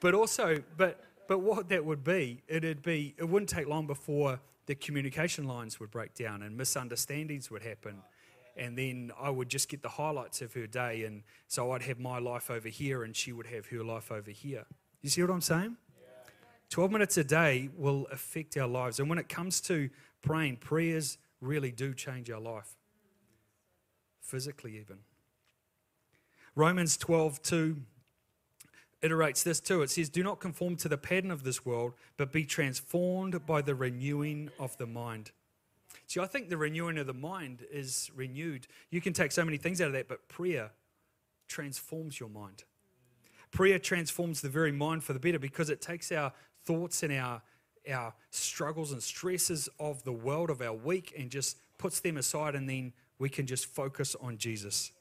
But 0.00 0.14
also, 0.14 0.62
but, 0.76 1.00
but 1.26 1.40
what 1.40 1.68
that 1.70 1.84
would 1.84 2.04
be, 2.04 2.42
it'd 2.46 2.82
be, 2.82 3.14
it 3.18 3.28
wouldn't 3.28 3.48
take 3.48 3.66
long 3.66 3.86
before 3.86 4.40
the 4.66 4.74
communication 4.74 5.48
lines 5.48 5.80
would 5.80 5.90
break 5.90 6.14
down 6.14 6.42
and 6.42 6.56
misunderstandings 6.56 7.50
would 7.50 7.62
happen 7.62 8.02
and 8.58 8.76
then 8.76 9.12
I 9.20 9.30
would 9.30 9.48
just 9.48 9.68
get 9.68 9.82
the 9.82 9.88
highlights 9.88 10.42
of 10.42 10.52
her 10.54 10.66
day. 10.66 11.04
And 11.04 11.22
so 11.46 11.72
I'd 11.72 11.82
have 11.82 11.98
my 11.98 12.18
life 12.18 12.50
over 12.50 12.68
here, 12.68 13.04
and 13.04 13.14
she 13.14 13.32
would 13.32 13.46
have 13.46 13.66
her 13.66 13.84
life 13.84 14.10
over 14.10 14.30
here. 14.30 14.64
You 15.02 15.10
see 15.10 15.22
what 15.22 15.30
I'm 15.30 15.40
saying? 15.40 15.76
12 16.70 16.90
minutes 16.90 17.16
a 17.16 17.24
day 17.24 17.70
will 17.76 18.06
affect 18.12 18.56
our 18.56 18.68
lives. 18.68 19.00
And 19.00 19.08
when 19.08 19.18
it 19.18 19.28
comes 19.28 19.60
to 19.62 19.88
praying, 20.22 20.56
prayers 20.56 21.18
really 21.40 21.70
do 21.70 21.94
change 21.94 22.30
our 22.30 22.40
life, 22.40 22.76
physically, 24.20 24.76
even. 24.78 24.98
Romans 26.54 26.96
12, 26.96 27.40
2 27.42 27.76
iterates 29.02 29.44
this 29.44 29.60
too. 29.60 29.82
It 29.82 29.90
says, 29.90 30.08
Do 30.08 30.22
not 30.22 30.40
conform 30.40 30.76
to 30.76 30.88
the 30.88 30.98
pattern 30.98 31.30
of 31.30 31.44
this 31.44 31.64
world, 31.64 31.94
but 32.16 32.32
be 32.32 32.44
transformed 32.44 33.46
by 33.46 33.62
the 33.62 33.74
renewing 33.74 34.50
of 34.58 34.76
the 34.76 34.86
mind. 34.86 35.30
See, 36.08 36.20
I 36.20 36.26
think 36.26 36.48
the 36.48 36.56
renewing 36.56 36.96
of 36.96 37.06
the 37.06 37.12
mind 37.12 37.66
is 37.70 38.10
renewed. 38.16 38.66
You 38.90 39.02
can 39.02 39.12
take 39.12 39.30
so 39.30 39.44
many 39.44 39.58
things 39.58 39.80
out 39.82 39.88
of 39.88 39.92
that, 39.92 40.08
but 40.08 40.26
prayer 40.28 40.70
transforms 41.48 42.18
your 42.18 42.30
mind. 42.30 42.64
Prayer 43.50 43.78
transforms 43.78 44.40
the 44.40 44.48
very 44.48 44.72
mind 44.72 45.04
for 45.04 45.12
the 45.12 45.18
better 45.18 45.38
because 45.38 45.68
it 45.68 45.82
takes 45.82 46.10
our 46.10 46.32
thoughts 46.64 47.02
and 47.02 47.12
our, 47.12 47.42
our 47.92 48.14
struggles 48.30 48.92
and 48.92 49.02
stresses 49.02 49.68
of 49.78 50.02
the 50.04 50.12
world 50.12 50.48
of 50.48 50.62
our 50.62 50.72
week 50.72 51.12
and 51.16 51.30
just 51.30 51.58
puts 51.76 52.00
them 52.00 52.16
aside, 52.16 52.54
and 52.54 52.68
then 52.68 52.94
we 53.18 53.28
can 53.28 53.46
just 53.46 53.66
focus 53.66 54.16
on 54.18 54.38
Jesus, 54.38 54.92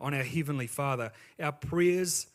on 0.00 0.14
our 0.14 0.22
Heavenly 0.22 0.68
Father. 0.68 1.10
Our 1.40 1.52
prayers, 1.52 2.28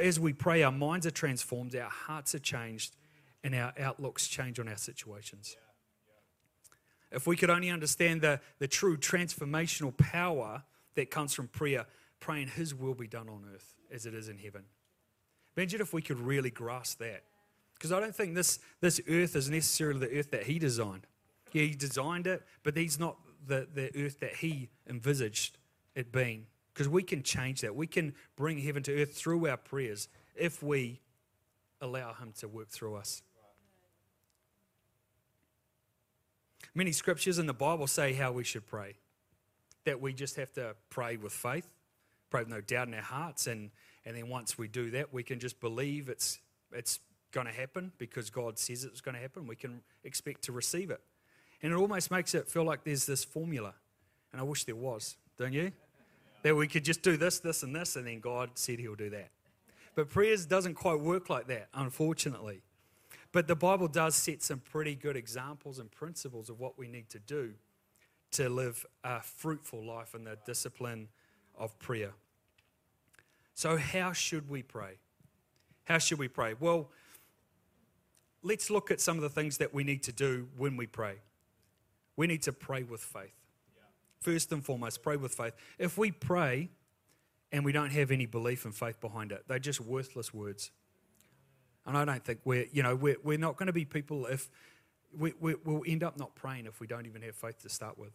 as 0.00 0.18
we 0.18 0.32
pray, 0.32 0.64
our 0.64 0.72
minds 0.72 1.06
are 1.06 1.12
transformed, 1.12 1.76
our 1.76 1.88
hearts 1.88 2.34
are 2.34 2.40
changed, 2.40 2.96
and 3.44 3.54
our 3.54 3.72
outlooks 3.78 4.26
change 4.26 4.58
on 4.58 4.68
our 4.68 4.76
situations. 4.76 5.56
If 7.12 7.26
we 7.26 7.36
could 7.36 7.50
only 7.50 7.70
understand 7.70 8.22
the, 8.22 8.40
the 8.58 8.68
true 8.68 8.96
transformational 8.96 9.96
power 9.96 10.62
that 10.94 11.10
comes 11.10 11.34
from 11.34 11.48
prayer, 11.48 11.86
praying 12.20 12.48
His 12.48 12.74
will 12.74 12.94
be 12.94 13.06
done 13.06 13.28
on 13.28 13.44
earth 13.54 13.74
as 13.92 14.06
it 14.06 14.14
is 14.14 14.28
in 14.28 14.38
heaven. 14.38 14.64
Imagine 15.56 15.80
if 15.80 15.92
we 15.92 16.02
could 16.02 16.18
really 16.18 16.50
grasp 16.50 16.98
that. 16.98 17.24
Because 17.74 17.92
I 17.92 18.00
don't 18.00 18.14
think 18.14 18.34
this, 18.34 18.58
this 18.80 19.00
earth 19.08 19.36
is 19.36 19.50
necessarily 19.50 20.00
the 20.00 20.18
earth 20.18 20.30
that 20.30 20.44
he 20.44 20.58
designed. 20.58 21.06
Yeah, 21.52 21.64
he 21.64 21.74
designed 21.74 22.26
it, 22.26 22.42
but 22.62 22.76
he's 22.76 22.98
not 22.98 23.16
the, 23.46 23.66
the 23.74 23.90
earth 24.04 24.20
that 24.20 24.36
he 24.36 24.70
envisaged 24.88 25.58
it 25.94 26.12
being. 26.12 26.46
Because 26.72 26.88
we 26.88 27.02
can 27.02 27.22
change 27.22 27.60
that. 27.62 27.74
We 27.74 27.86
can 27.86 28.14
bring 28.36 28.58
heaven 28.58 28.82
to 28.84 29.02
earth 29.02 29.14
through 29.14 29.46
our 29.48 29.56
prayers 29.56 30.08
if 30.34 30.62
we 30.62 31.00
allow 31.80 32.14
him 32.14 32.32
to 32.38 32.48
work 32.48 32.68
through 32.68 32.94
us. 32.94 33.22
Many 36.74 36.92
scriptures 36.92 37.38
in 37.38 37.46
the 37.46 37.54
Bible 37.54 37.86
say 37.86 38.14
how 38.14 38.32
we 38.32 38.44
should 38.44 38.66
pray. 38.66 38.94
That 39.84 40.00
we 40.00 40.12
just 40.12 40.36
have 40.36 40.52
to 40.54 40.74
pray 40.90 41.16
with 41.16 41.32
faith, 41.32 41.66
pray 42.30 42.42
with 42.42 42.48
no 42.48 42.60
doubt 42.60 42.88
in 42.88 42.94
our 42.94 43.02
hearts, 43.02 43.46
and, 43.46 43.70
and 44.06 44.16
then 44.16 44.28
once 44.28 44.56
we 44.56 44.68
do 44.68 44.90
that, 44.92 45.12
we 45.12 45.22
can 45.22 45.38
just 45.38 45.60
believe 45.60 46.08
it's, 46.08 46.38
it's 46.72 47.00
going 47.32 47.46
to 47.46 47.52
happen 47.52 47.92
because 47.98 48.30
God 48.30 48.58
says 48.58 48.84
it's 48.84 49.00
going 49.00 49.14
to 49.14 49.20
happen. 49.20 49.46
We 49.46 49.56
can 49.56 49.82
expect 50.04 50.42
to 50.42 50.52
receive 50.52 50.90
it. 50.90 51.00
And 51.62 51.72
it 51.72 51.76
almost 51.76 52.10
makes 52.10 52.34
it 52.34 52.48
feel 52.48 52.64
like 52.64 52.84
there's 52.84 53.06
this 53.06 53.24
formula. 53.24 53.74
And 54.32 54.40
I 54.40 54.44
wish 54.44 54.64
there 54.64 54.76
was, 54.76 55.16
don't 55.38 55.52
you? 55.52 55.72
That 56.42 56.56
we 56.56 56.66
could 56.66 56.84
just 56.84 57.02
do 57.02 57.16
this, 57.16 57.38
this, 57.38 57.62
and 57.62 57.74
this, 57.74 57.96
and 57.96 58.06
then 58.06 58.20
God 58.20 58.50
said 58.54 58.78
He'll 58.78 58.94
do 58.94 59.10
that. 59.10 59.30
But 59.94 60.08
prayers 60.08 60.46
doesn't 60.46 60.74
quite 60.74 61.00
work 61.00 61.28
like 61.28 61.46
that, 61.48 61.68
unfortunately. 61.74 62.62
But 63.32 63.48
the 63.48 63.56
Bible 63.56 63.88
does 63.88 64.14
set 64.14 64.42
some 64.42 64.60
pretty 64.60 64.94
good 64.94 65.16
examples 65.16 65.78
and 65.78 65.90
principles 65.90 66.50
of 66.50 66.60
what 66.60 66.78
we 66.78 66.86
need 66.86 67.08
to 67.10 67.18
do 67.18 67.54
to 68.32 68.48
live 68.48 68.84
a 69.02 69.20
fruitful 69.22 69.82
life 69.84 70.14
in 70.14 70.24
the 70.24 70.36
discipline 70.46 71.08
of 71.58 71.78
prayer. 71.78 72.12
So, 73.54 73.76
how 73.76 74.12
should 74.12 74.48
we 74.48 74.62
pray? 74.62 74.98
How 75.84 75.98
should 75.98 76.18
we 76.18 76.28
pray? 76.28 76.54
Well, 76.58 76.90
let's 78.42 78.70
look 78.70 78.90
at 78.90 79.00
some 79.00 79.16
of 79.16 79.22
the 79.22 79.28
things 79.28 79.58
that 79.58 79.74
we 79.74 79.84
need 79.84 80.02
to 80.04 80.12
do 80.12 80.48
when 80.56 80.76
we 80.76 80.86
pray. 80.86 81.16
We 82.16 82.26
need 82.26 82.42
to 82.42 82.52
pray 82.52 82.82
with 82.82 83.00
faith. 83.00 83.34
First 84.20 84.52
and 84.52 84.64
foremost, 84.64 85.02
pray 85.02 85.16
with 85.16 85.34
faith. 85.34 85.54
If 85.78 85.98
we 85.98 86.12
pray 86.12 86.70
and 87.50 87.64
we 87.64 87.72
don't 87.72 87.90
have 87.90 88.10
any 88.10 88.26
belief 88.26 88.64
and 88.64 88.74
faith 88.74 89.00
behind 89.00 89.32
it, 89.32 89.44
they're 89.48 89.58
just 89.58 89.80
worthless 89.80 90.32
words. 90.32 90.70
And 91.86 91.96
I 91.96 92.04
don't 92.04 92.24
think 92.24 92.40
we're, 92.44 92.66
you 92.72 92.82
know, 92.82 92.94
we're, 92.94 93.16
we're 93.22 93.38
not 93.38 93.56
going 93.56 93.66
to 93.66 93.72
be 93.72 93.84
people 93.84 94.26
if 94.26 94.48
we, 95.18 95.34
we, 95.40 95.54
we'll 95.64 95.82
end 95.86 96.02
up 96.02 96.18
not 96.18 96.34
praying 96.34 96.66
if 96.66 96.80
we 96.80 96.86
don't 96.86 97.06
even 97.06 97.22
have 97.22 97.34
faith 97.34 97.60
to 97.62 97.68
start 97.68 97.98
with. 97.98 98.12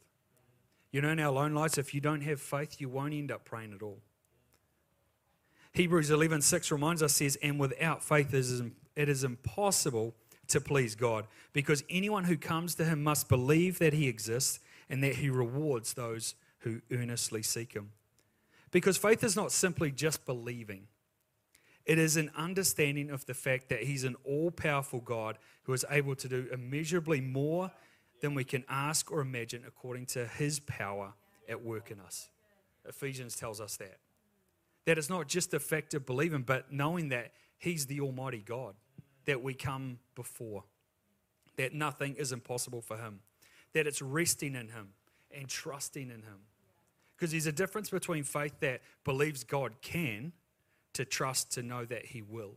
You 0.91 1.01
know, 1.01 1.09
in 1.09 1.19
our 1.19 1.31
lone 1.31 1.53
lives, 1.53 1.77
if 1.77 1.93
you 1.93 2.01
don't 2.01 2.21
have 2.21 2.39
faith, 2.39 2.79
you 2.79 2.89
won't 2.89 3.13
end 3.13 3.31
up 3.31 3.45
praying 3.45 3.73
at 3.73 3.81
all. 3.81 3.99
Hebrews 5.73 6.09
11 6.09 6.41
6 6.41 6.71
reminds 6.71 7.03
us, 7.03 7.13
says, 7.13 7.37
And 7.43 7.59
without 7.59 8.03
faith, 8.03 8.33
it 8.33 9.09
is 9.09 9.23
impossible 9.23 10.15
to 10.47 10.61
please 10.61 10.95
God, 10.95 11.27
because 11.53 11.83
anyone 11.89 12.23
who 12.23 12.37
comes 12.37 12.75
to 12.75 12.85
him 12.85 13.03
must 13.03 13.27
believe 13.27 13.79
that 13.79 13.93
he 13.93 14.07
exists 14.07 14.59
and 14.89 15.03
that 15.03 15.15
he 15.15 15.29
rewards 15.29 15.93
those 15.93 16.35
who 16.59 16.81
earnestly 16.91 17.43
seek 17.43 17.73
him. 17.73 17.91
Because 18.71 18.97
faith 18.97 19.23
is 19.23 19.35
not 19.35 19.51
simply 19.51 19.91
just 19.91 20.25
believing, 20.25 20.87
it 21.87 21.97
is 21.97 22.17
an 22.17 22.29
understanding 22.35 23.09
of 23.09 23.25
the 23.25 23.33
fact 23.33 23.69
that 23.69 23.83
He's 23.83 24.03
an 24.03 24.17
all 24.25 24.51
powerful 24.51 24.99
God 24.99 25.37
who 25.63 25.73
is 25.73 25.85
able 25.89 26.15
to 26.15 26.27
do 26.27 26.47
immeasurably 26.51 27.21
more 27.21 27.71
than 28.21 28.35
we 28.35 28.43
can 28.43 28.65
ask 28.67 29.09
or 29.09 29.21
imagine 29.21 29.63
according 29.65 30.05
to 30.07 30.27
His 30.27 30.59
power 30.59 31.13
at 31.47 31.63
work 31.63 31.89
in 31.89 32.01
us. 32.01 32.29
Ephesians 32.87 33.37
tells 33.37 33.61
us 33.61 33.77
that. 33.77 33.99
That 34.85 34.97
it's 34.97 35.09
not 35.09 35.27
just 35.27 35.51
the 35.51 35.59
fact 35.59 35.93
of 35.93 36.05
believing, 36.05 36.41
but 36.41 36.71
knowing 36.71 37.09
that 37.09 37.31
He's 37.57 37.85
the 37.85 38.01
Almighty 38.01 38.43
God 38.45 38.75
that 39.25 39.41
we 39.41 39.53
come 39.53 39.99
before, 40.13 40.65
that 41.55 41.73
nothing 41.73 42.15
is 42.15 42.33
impossible 42.33 42.81
for 42.81 42.97
Him, 42.97 43.21
that 43.73 43.87
it's 43.87 44.01
resting 44.01 44.55
in 44.55 44.69
Him 44.69 44.89
and 45.31 45.47
trusting 45.47 46.09
in 46.09 46.23
Him. 46.23 46.39
Because 47.15 47.31
there's 47.31 47.47
a 47.47 47.51
difference 47.53 47.89
between 47.89 48.23
faith 48.23 48.59
that 48.59 48.81
believes 49.05 49.45
God 49.45 49.81
can 49.81 50.33
to 50.97 51.05
trust 51.05 51.51
to 51.51 51.61
know 51.61 51.85
that 51.85 52.07
He 52.07 52.23
will. 52.23 52.55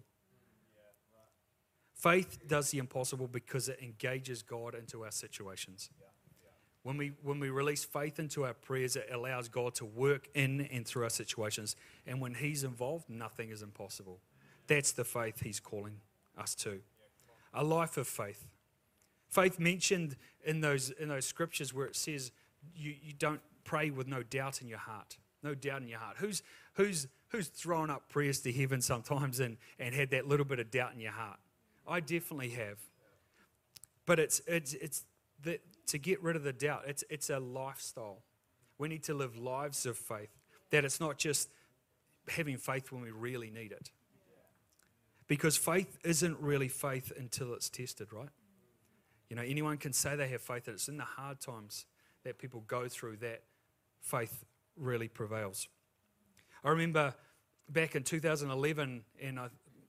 Faith 1.94 2.38
does 2.48 2.70
the 2.70 2.78
impossible 2.78 3.28
because 3.28 3.68
it 3.68 3.78
engages 3.82 4.42
God 4.42 4.74
into 4.74 5.04
our 5.04 5.10
situations. 5.10 5.90
When 6.82 6.96
we, 6.96 7.12
when 7.22 7.38
we 7.38 7.50
release 7.50 7.84
faith 7.84 8.18
into 8.18 8.46
our 8.46 8.54
prayers, 8.54 8.96
it 8.96 9.10
allows 9.12 9.50
God 9.50 9.74
to 9.74 9.84
work 9.84 10.28
in 10.34 10.62
and 10.72 10.86
through 10.86 11.04
our 11.04 11.10
situations. 11.10 11.76
And 12.06 12.18
when 12.18 12.32
He's 12.32 12.64
involved, 12.64 13.10
nothing 13.10 13.50
is 13.50 13.60
impossible. 13.60 14.20
That's 14.66 14.92
the 14.92 15.04
faith 15.04 15.42
He's 15.42 15.60
calling 15.60 16.00
us 16.38 16.54
to. 16.56 16.80
A 17.52 17.62
life 17.62 17.98
of 17.98 18.06
faith. 18.08 18.46
Faith 19.28 19.58
mentioned 19.58 20.16
in 20.42 20.62
those, 20.62 20.88
in 20.88 21.10
those 21.10 21.26
scriptures 21.26 21.74
where 21.74 21.86
it 21.86 21.96
says 21.96 22.32
you, 22.74 22.94
you 23.02 23.12
don't 23.12 23.42
pray 23.64 23.90
with 23.90 24.08
no 24.08 24.22
doubt 24.22 24.62
in 24.62 24.68
your 24.68 24.78
heart. 24.78 25.18
No 25.42 25.54
doubt 25.54 25.82
in 25.82 25.88
your 25.88 25.98
heart. 25.98 26.16
Who's, 26.18 26.42
who's 26.74 27.08
who's 27.30 27.48
thrown 27.48 27.90
up 27.90 28.08
prayers 28.08 28.40
to 28.40 28.52
heaven 28.52 28.80
sometimes 28.80 29.40
and, 29.40 29.56
and 29.78 29.94
had 29.94 30.10
that 30.10 30.26
little 30.26 30.46
bit 30.46 30.58
of 30.58 30.70
doubt 30.70 30.92
in 30.94 31.00
your 31.00 31.12
heart? 31.12 31.38
I 31.86 32.00
definitely 32.00 32.50
have. 32.50 32.78
But 34.06 34.18
it's, 34.18 34.40
it's, 34.46 34.74
it's 34.74 35.04
the, 35.42 35.60
to 35.86 35.98
get 35.98 36.22
rid 36.22 36.36
of 36.36 36.42
the 36.42 36.52
doubt, 36.52 36.82
it's, 36.86 37.04
it's 37.08 37.30
a 37.30 37.38
lifestyle. 37.38 38.22
We 38.78 38.88
need 38.88 39.04
to 39.04 39.14
live 39.14 39.36
lives 39.36 39.86
of 39.86 39.96
faith, 39.96 40.30
that 40.70 40.84
it's 40.84 41.00
not 41.00 41.18
just 41.18 41.48
having 42.28 42.56
faith 42.56 42.92
when 42.92 43.02
we 43.02 43.10
really 43.10 43.50
need 43.50 43.72
it. 43.72 43.90
Because 45.26 45.56
faith 45.56 45.98
isn't 46.04 46.38
really 46.40 46.68
faith 46.68 47.12
until 47.16 47.54
it's 47.54 47.68
tested, 47.68 48.12
right? 48.12 48.30
You 49.28 49.36
know, 49.36 49.42
anyone 49.42 49.76
can 49.76 49.92
say 49.92 50.16
they 50.16 50.28
have 50.28 50.42
faith, 50.42 50.64
that 50.64 50.72
it's 50.72 50.88
in 50.88 50.96
the 50.96 51.04
hard 51.04 51.40
times 51.40 51.86
that 52.24 52.38
people 52.38 52.64
go 52.66 52.88
through 52.88 53.18
that 53.18 53.42
faith 54.00 54.44
really 54.76 55.08
prevails. 55.08 55.68
I 56.62 56.68
remember 56.70 57.14
back 57.70 57.96
in 57.96 58.02
2011, 58.02 59.04
and 59.22 59.40
I, 59.40 59.48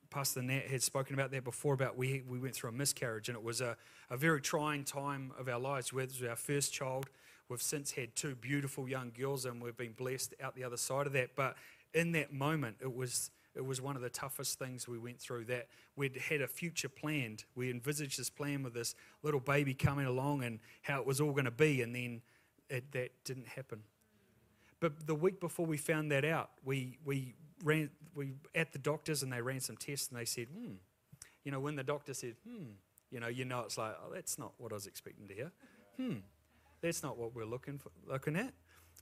Pastor 0.09 0.41
Nat 0.41 0.67
had 0.67 0.81
spoken 0.81 1.13
about 1.13 1.31
that 1.31 1.43
before, 1.43 1.73
about 1.73 1.97
we, 1.97 2.23
we 2.27 2.39
went 2.39 2.55
through 2.55 2.69
a 2.69 2.73
miscarriage, 2.73 3.27
and 3.27 3.37
it 3.37 3.43
was 3.43 3.59
a, 3.59 3.75
a 4.09 4.15
very 4.15 4.39
trying 4.39 4.85
time 4.85 5.33
of 5.37 5.49
our 5.49 5.59
lives. 5.59 5.87
It 5.87 5.95
was 5.95 6.23
our 6.23 6.35
first 6.35 6.73
child. 6.73 7.07
We've 7.49 7.61
since 7.61 7.91
had 7.91 8.15
two 8.15 8.35
beautiful 8.35 8.87
young 8.87 9.11
girls, 9.17 9.45
and 9.45 9.61
we've 9.61 9.75
been 9.75 9.91
blessed 9.91 10.33
out 10.41 10.55
the 10.55 10.63
other 10.63 10.77
side 10.77 11.07
of 11.07 11.13
that. 11.13 11.35
But 11.35 11.57
in 11.93 12.13
that 12.13 12.31
moment, 12.31 12.77
it 12.81 12.93
was 12.93 13.31
it 13.53 13.65
was 13.65 13.81
one 13.81 13.97
of 13.97 14.01
the 14.01 14.09
toughest 14.09 14.57
things 14.57 14.87
we 14.87 14.97
went 14.97 15.19
through 15.19 15.43
that 15.43 15.67
we'd 15.97 16.15
had 16.15 16.39
a 16.39 16.47
future 16.47 16.87
planned 16.87 17.43
we 17.53 17.69
envisaged 17.69 18.17
this 18.17 18.29
plan 18.29 18.63
with 18.63 18.73
this 18.73 18.95
little 19.23 19.41
baby 19.41 19.73
coming 19.73 20.05
along 20.05 20.41
and 20.41 20.59
how 20.83 21.01
it 21.01 21.05
was 21.05 21.19
all 21.19 21.33
going 21.33 21.43
to 21.43 21.51
be 21.51 21.81
and 21.81 21.93
then 21.93 22.21
it, 22.69 22.89
that 22.93 23.09
didn't 23.25 23.49
happen 23.49 23.81
but 24.81 25.07
the 25.07 25.15
week 25.15 25.39
before 25.39 25.65
we 25.65 25.77
found 25.77 26.11
that 26.11 26.25
out, 26.25 26.49
we, 26.65 26.97
we 27.05 27.35
ran 27.63 27.89
we 28.15 28.33
at 28.53 28.73
the 28.73 28.79
doctors 28.79 29.23
and 29.23 29.31
they 29.31 29.41
ran 29.41 29.61
some 29.61 29.77
tests 29.77 30.09
and 30.09 30.19
they 30.19 30.25
said, 30.25 30.47
hmm, 30.47 30.73
you 31.45 31.51
know, 31.51 31.59
when 31.59 31.75
the 31.75 31.83
doctor 31.83 32.13
said, 32.13 32.35
hmm, 32.45 32.71
you 33.09 33.19
know, 33.19 33.27
you 33.27 33.45
know, 33.45 33.61
it's 33.61 33.77
like, 33.77 33.95
oh, 34.03 34.11
that's 34.13 34.37
not 34.37 34.53
what 34.57 34.71
I 34.73 34.75
was 34.75 34.87
expecting 34.87 35.27
to 35.27 35.33
hear. 35.33 35.51
Hmm, 35.97 36.17
that's 36.81 37.03
not 37.03 37.17
what 37.17 37.33
we're 37.33 37.45
looking 37.45 37.77
for, 37.77 37.89
looking 38.05 38.35
at. 38.35 38.53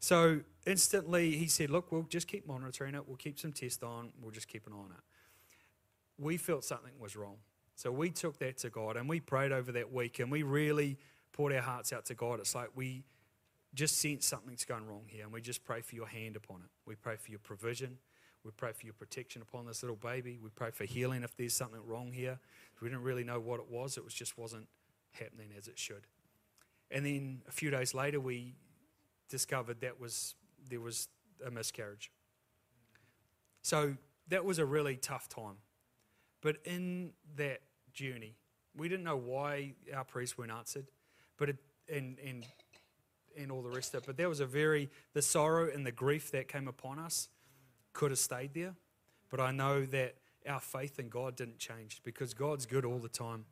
So 0.02 0.42
instantly 0.68 1.32
he 1.32 1.48
said, 1.48 1.70
look, 1.70 1.92
we'll 1.92 2.04
just 2.04 2.28
keep 2.28 2.46
monitoring 2.46 2.94
it. 2.94 3.08
We'll 3.08 3.18
keep 3.18 3.40
some 3.40 3.54
tests 3.54 3.82
on. 3.82 4.12
We'll 4.22 4.32
just 4.32 4.48
keep 4.48 4.68
an 4.68 4.74
eye 4.74 4.78
on 4.78 4.92
it. 4.92 5.04
We 6.18 6.38
felt 6.38 6.66
something 6.66 6.92
was 7.00 7.16
wrong. 7.16 7.38
So 7.76 7.92
we 7.92 8.10
took 8.10 8.38
that 8.40 8.58
to 8.60 8.70
God 8.70 8.98
and 8.98 9.08
we 9.08 9.22
prayed 9.22 9.54
over 9.54 9.72
that 9.72 9.94
week 9.94 10.20
and 10.20 10.30
we 10.30 10.44
really 10.44 10.98
poured 11.32 11.54
our 11.54 11.62
hearts 11.62 11.94
out 11.94 12.06
to 12.08 12.14
God. 12.14 12.42
It's 12.42 12.54
like 12.54 12.70
we 12.76 13.06
just 13.74 14.00
sense 14.00 14.26
something's 14.26 14.66
going 14.66 14.86
wrong 14.88 15.04
here, 15.08 15.24
and 15.24 15.34
we 15.34 15.42
just 15.42 15.64
pray 15.64 15.82
for 15.82 15.96
your 15.96 16.08
hand 16.08 16.36
upon 16.36 16.58
it. 16.58 16.70
We 16.86 16.96
pray 16.96 17.16
for 17.18 17.30
your 17.30 17.40
provision. 17.40 17.98
We 18.44 18.52
pray 18.52 18.72
for 18.72 18.86
your 18.86 18.94
protection 18.94 19.42
upon 19.42 19.66
this 19.66 19.84
little 19.84 19.98
baby. 19.98 20.40
We 20.42 20.50
pray 20.50 20.72
for 20.72 20.86
healing 20.86 21.24
if 21.24 21.36
there's 21.36 21.54
something 21.54 21.82
wrong 21.86 22.12
here. 22.12 22.40
We 22.82 22.88
didn't 22.88 23.04
really 23.04 23.24
know 23.24 23.40
what 23.40 23.60
it 23.60 23.70
was. 23.70 23.98
It 23.98 24.04
was 24.04 24.14
just 24.14 24.38
wasn't 24.38 24.68
happening 25.12 25.50
as 25.58 25.68
it 25.68 25.78
should. 25.78 26.08
And 26.90 27.06
then 27.06 27.42
a 27.48 27.52
few 27.52 27.70
days 27.70 27.94
later, 27.94 28.20
we 28.20 28.56
discovered 29.30 29.82
that 29.82 30.00
was 30.00 30.36
there 30.70 30.82
was 30.82 31.10
a 31.46 31.52
miscarriage. 31.52 32.12
So 33.62 33.98
that 34.30 34.46
was 34.46 34.60
a 34.60 34.66
really 34.66 34.96
tough 34.96 35.28
time. 35.28 35.58
But 36.42 36.58
in 36.64 37.12
that 37.36 37.62
journey, 37.94 38.36
we 38.76 38.88
didn't 38.88 39.04
know 39.04 39.18
why 39.18 39.74
our 39.94 40.06
prayers 40.06 40.38
weren't 40.38 40.52
answered. 40.52 40.88
But 41.38 41.50
it, 41.50 41.58
and, 41.92 42.18
and 42.26 42.46
and 43.40 43.52
all 43.52 43.62
the 43.62 43.70
rest 43.70 43.94
of 43.94 44.04
it. 44.04 44.08
But 44.08 44.18
there 44.18 44.30
was 44.30 44.40
a 44.40 44.46
very, 44.46 44.90
the 45.14 45.22
sorrow 45.22 45.70
and 45.72 45.86
the 45.86 45.92
grief 45.92 46.32
that 46.32 46.48
came 46.48 46.68
upon 46.68 47.00
us 47.00 47.30
could 47.94 48.12
have 48.12 48.20
stayed 48.20 48.54
there. 48.54 48.76
But 49.30 49.40
I 49.40 49.52
know 49.52 49.86
that 49.86 50.16
our 50.48 50.60
faith 50.60 51.00
in 51.00 51.10
God 51.10 51.36
didn't 51.36 51.60
change 51.60 52.02
because 52.04 52.34
God's 52.34 52.66
good 52.66 52.86
all 52.86 53.00
the 53.00 53.10
time. 53.10 53.46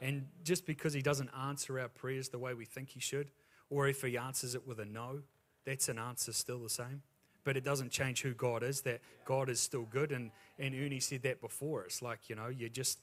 And 0.00 0.26
just 0.44 0.66
because 0.66 0.92
He 0.92 1.02
doesn't 1.02 1.30
answer 1.38 1.78
our 1.78 1.88
prayers 1.88 2.28
the 2.28 2.38
way 2.38 2.54
we 2.54 2.64
think 2.64 2.90
He 2.90 3.00
should, 3.00 3.30
or 3.70 3.88
if 3.88 4.02
He 4.02 4.16
answers 4.16 4.54
it 4.54 4.66
with 4.66 4.80
a 4.80 4.84
no, 4.84 5.20
that's 5.64 5.88
an 5.88 5.98
answer 5.98 6.32
still 6.32 6.58
the 6.58 6.70
same 6.70 7.02
but 7.44 7.56
it 7.56 7.64
doesn't 7.64 7.90
change 7.90 8.22
who 8.22 8.34
God 8.34 8.62
is, 8.62 8.82
that 8.82 9.00
God 9.24 9.48
is 9.48 9.60
still 9.60 9.86
good. 9.90 10.12
And, 10.12 10.30
and 10.58 10.74
Ernie 10.74 11.00
said 11.00 11.22
that 11.22 11.40
before. 11.40 11.84
It's 11.84 12.02
like, 12.02 12.28
you 12.28 12.36
know, 12.36 12.48
you 12.48 12.68
just, 12.68 13.00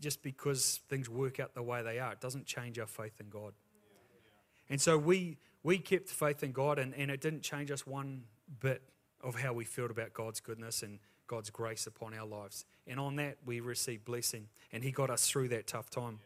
just 0.00 0.22
because 0.22 0.80
things 0.88 1.08
work 1.08 1.40
out 1.40 1.54
the 1.54 1.62
way 1.62 1.82
they 1.82 1.98
are, 1.98 2.12
it 2.12 2.20
doesn't 2.20 2.46
change 2.46 2.78
our 2.78 2.86
faith 2.86 3.20
in 3.20 3.28
God. 3.28 3.52
And 4.70 4.80
so 4.80 4.96
we, 4.96 5.38
we 5.62 5.78
kept 5.78 6.08
faith 6.08 6.42
in 6.42 6.52
God, 6.52 6.78
and, 6.78 6.94
and 6.94 7.10
it 7.10 7.20
didn't 7.20 7.42
change 7.42 7.70
us 7.70 7.86
one 7.86 8.24
bit 8.60 8.82
of 9.20 9.36
how 9.36 9.52
we 9.52 9.64
felt 9.64 9.90
about 9.90 10.12
God's 10.12 10.40
goodness 10.40 10.82
and 10.82 10.98
God's 11.26 11.50
grace 11.50 11.86
upon 11.86 12.14
our 12.14 12.26
lives. 12.26 12.64
And 12.86 12.98
on 12.98 13.16
that, 13.16 13.38
we 13.46 13.60
received 13.60 14.04
blessing, 14.04 14.48
and 14.72 14.82
He 14.82 14.90
got 14.90 15.10
us 15.10 15.28
through 15.28 15.48
that 15.48 15.66
tough 15.66 15.88
time. 15.90 16.18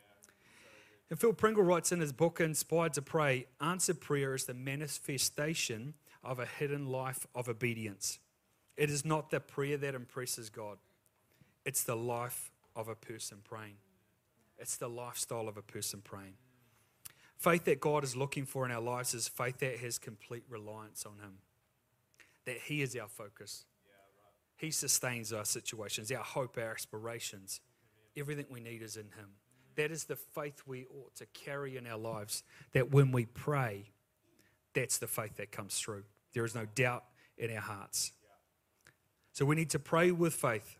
And 1.08 1.20
Phil 1.20 1.32
Pringle 1.32 1.62
writes 1.62 1.92
in 1.92 2.00
his 2.00 2.12
book, 2.12 2.40
Inspired 2.40 2.94
to 2.94 3.02
Pray 3.02 3.46
Answered 3.60 4.00
prayer 4.00 4.34
is 4.34 4.44
the 4.44 4.54
manifestation 4.54 5.94
of 6.24 6.40
a 6.40 6.46
hidden 6.46 6.86
life 6.86 7.26
of 7.34 7.48
obedience. 7.48 8.18
It 8.76 8.90
is 8.90 9.04
not 9.04 9.30
the 9.30 9.40
prayer 9.40 9.76
that 9.76 9.94
impresses 9.94 10.50
God, 10.50 10.78
it's 11.64 11.84
the 11.84 11.96
life 11.96 12.50
of 12.74 12.88
a 12.88 12.94
person 12.94 13.38
praying. 13.44 13.76
It's 14.58 14.76
the 14.76 14.88
lifestyle 14.88 15.48
of 15.48 15.56
a 15.56 15.62
person 15.62 16.00
praying. 16.02 16.34
Faith 17.36 17.64
that 17.64 17.80
God 17.80 18.02
is 18.02 18.16
looking 18.16 18.46
for 18.46 18.64
in 18.64 18.72
our 18.72 18.80
lives 18.80 19.14
is 19.14 19.28
faith 19.28 19.58
that 19.58 19.78
has 19.78 19.98
complete 19.98 20.44
reliance 20.48 21.04
on 21.04 21.18
Him, 21.18 21.38
that 22.44 22.56
He 22.66 22.82
is 22.82 22.96
our 22.96 23.08
focus. 23.08 23.66
He 24.56 24.70
sustains 24.70 25.32
our 25.32 25.44
situations, 25.44 26.10
our 26.10 26.24
hope, 26.24 26.56
our 26.56 26.72
aspirations. 26.72 27.60
Everything 28.16 28.46
we 28.50 28.60
need 28.60 28.80
is 28.80 28.96
in 28.96 29.04
Him. 29.04 29.28
That 29.76 29.90
is 29.90 30.04
the 30.04 30.16
faith 30.16 30.62
we 30.66 30.86
ought 30.86 31.14
to 31.16 31.26
carry 31.26 31.76
in 31.76 31.86
our 31.86 31.98
lives, 31.98 32.42
that 32.72 32.90
when 32.90 33.12
we 33.12 33.26
pray, 33.26 33.90
that's 34.74 34.96
the 34.96 35.06
faith 35.06 35.36
that 35.36 35.52
comes 35.52 35.78
through. 35.78 36.04
There 36.32 36.44
is 36.44 36.54
no 36.54 36.64
doubt 36.74 37.04
in 37.36 37.50
our 37.50 37.60
hearts. 37.60 38.12
So 39.32 39.44
we 39.44 39.54
need 39.54 39.70
to 39.70 39.78
pray 39.78 40.10
with 40.10 40.32
faith. 40.32 40.78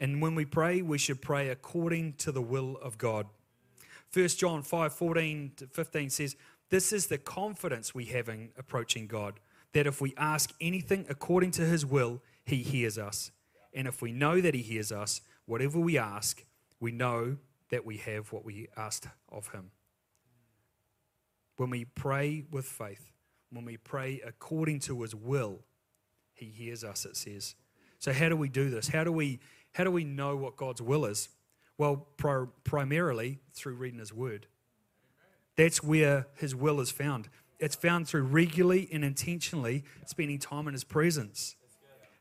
And 0.00 0.22
when 0.22 0.34
we 0.34 0.46
pray, 0.46 0.80
we 0.80 0.96
should 0.96 1.20
pray 1.20 1.50
according 1.50 2.14
to 2.14 2.32
the 2.32 2.40
will 2.40 2.78
of 2.80 2.96
God. 2.96 3.26
1 4.12 4.28
John 4.28 4.62
5 4.62 4.92
14 4.92 5.52
to 5.56 5.66
15 5.66 6.10
says, 6.10 6.36
This 6.70 6.92
is 6.92 7.06
the 7.06 7.18
confidence 7.18 7.94
we 7.94 8.06
have 8.06 8.28
in 8.28 8.50
approaching 8.58 9.06
God, 9.06 9.40
that 9.72 9.86
if 9.86 10.00
we 10.00 10.14
ask 10.16 10.52
anything 10.60 11.06
according 11.08 11.50
to 11.52 11.62
his 11.62 11.84
will, 11.84 12.22
he 12.44 12.62
hears 12.62 12.98
us. 12.98 13.30
And 13.74 13.86
if 13.86 14.00
we 14.00 14.12
know 14.12 14.40
that 14.40 14.54
he 14.54 14.62
hears 14.62 14.90
us, 14.90 15.20
whatever 15.46 15.78
we 15.78 15.98
ask, 15.98 16.44
we 16.80 16.90
know 16.90 17.36
that 17.70 17.84
we 17.84 17.98
have 17.98 18.32
what 18.32 18.44
we 18.44 18.68
asked 18.76 19.08
of 19.30 19.48
him. 19.48 19.70
When 21.56 21.70
we 21.70 21.84
pray 21.84 22.44
with 22.50 22.64
faith, 22.64 23.12
when 23.50 23.64
we 23.64 23.76
pray 23.76 24.22
according 24.24 24.80
to 24.80 25.02
his 25.02 25.14
will, 25.14 25.60
he 26.34 26.46
hears 26.46 26.84
us, 26.84 27.04
it 27.04 27.16
says. 27.16 27.56
So, 27.98 28.12
how 28.12 28.28
do 28.28 28.36
we 28.36 28.48
do 28.48 28.70
this? 28.70 28.88
How 28.88 29.04
do 29.04 29.12
we, 29.12 29.40
how 29.72 29.84
do 29.84 29.90
we 29.90 30.04
know 30.04 30.36
what 30.36 30.56
God's 30.56 30.80
will 30.80 31.04
is? 31.04 31.28
Well, 31.78 32.06
pro- 32.16 32.50
primarily 32.64 33.38
through 33.54 33.74
reading 33.74 34.00
his 34.00 34.12
word. 34.12 34.46
That's 35.56 35.82
where 35.82 36.26
his 36.34 36.54
will 36.54 36.80
is 36.80 36.90
found. 36.90 37.28
It's 37.58 37.74
found 37.74 38.06
through 38.06 38.24
regularly 38.24 38.88
and 38.92 39.04
intentionally 39.04 39.84
spending 40.06 40.38
time 40.38 40.68
in 40.68 40.74
his 40.74 40.84
presence, 40.84 41.56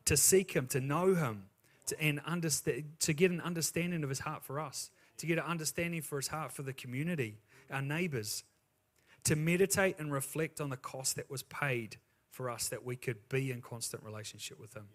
to 0.05 0.15
seek 0.15 0.53
him, 0.53 0.67
to 0.67 0.79
know 0.79 1.13
him, 1.13 1.43
to, 1.87 2.01
and 2.01 2.21
understand, 2.25 2.85
to 2.99 3.13
get 3.13 3.31
an 3.31 3.41
understanding 3.41 4.03
of 4.03 4.09
his 4.09 4.19
heart 4.19 4.43
for 4.43 4.59
us, 4.59 4.89
to 5.17 5.25
get 5.25 5.37
an 5.37 5.43
understanding 5.43 6.01
for 6.01 6.17
his 6.17 6.29
heart 6.29 6.51
for 6.51 6.63
the 6.63 6.73
community, 6.73 7.37
our 7.69 7.81
neighbors, 7.81 8.43
to 9.25 9.35
meditate 9.35 9.99
and 9.99 10.11
reflect 10.11 10.61
on 10.61 10.69
the 10.69 10.77
cost 10.77 11.17
that 11.17 11.29
was 11.29 11.43
paid 11.43 11.97
for 12.37 12.49
us 12.49 12.69
that 12.69 12.85
we 12.85 12.95
could 12.95 13.27
be 13.29 13.51
in 13.51 13.61
constant 13.61 14.03
relationship 14.03 14.59
with 14.59 14.75
Him. 14.75 14.87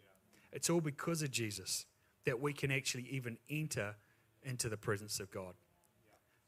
It's 0.52 0.71
all 0.71 0.81
because 0.81 1.23
of 1.23 1.31
Jesus 1.33 1.87
that 2.25 2.40
we 2.40 2.52
can 2.52 2.71
actually 2.71 3.07
even 3.11 3.37
enter 3.50 3.97
into 4.45 4.69
the 4.69 4.77
presence 4.77 5.21
of 5.21 5.31
God. 5.31 5.55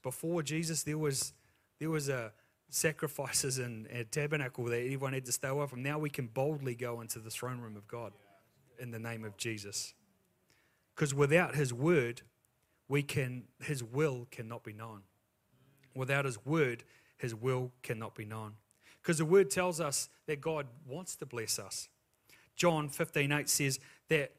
Before 0.03 0.43
Jesus, 0.43 0.83
there 0.83 0.99
was 0.99 1.33
there 1.79 1.91
was 1.91 2.09
a 2.09 2.33
sacrifices 2.71 3.59
and 3.59 3.87
a 3.87 4.04
tabernacle 4.04 4.65
that 4.65 4.80
everyone 4.80 5.13
had 5.13 5.25
to 5.26 5.33
stay 5.33 5.49
away 5.49 5.67
from. 5.67 5.83
Now 5.83 5.99
we 5.99 6.11
can 6.11 6.26
boldly 6.26 6.75
go 6.75 7.00
into 7.00 7.19
the 7.19 7.30
throne 7.30 7.61
room 7.61 7.76
of 7.76 7.87
God 7.87 8.13
in 8.78 8.91
the 8.91 8.99
name 8.99 9.25
of 9.25 9.37
Jesus. 9.37 9.95
Because 10.95 11.15
without 11.15 11.54
His 11.54 11.73
word, 11.73 12.23
we 12.89 13.02
can 13.02 13.45
His 13.61 13.83
will 13.83 14.26
cannot 14.30 14.63
be 14.63 14.73
known. 14.73 15.02
Without 15.95 16.25
His 16.25 16.45
word, 16.45 16.85
his 17.17 17.35
will 17.35 17.73
cannot 17.83 18.15
be 18.15 18.25
known. 18.25 18.54
Because 19.02 19.19
the 19.19 19.25
word 19.25 19.50
tells 19.50 19.80
us 19.80 20.09
that 20.26 20.41
God 20.41 20.67
wants 20.87 21.17
to 21.17 21.26
bless 21.26 21.59
us. 21.59 21.89
John 22.57 22.89
15 22.89 23.33
8 23.33 23.49
says 23.49 23.78
that 24.09 24.33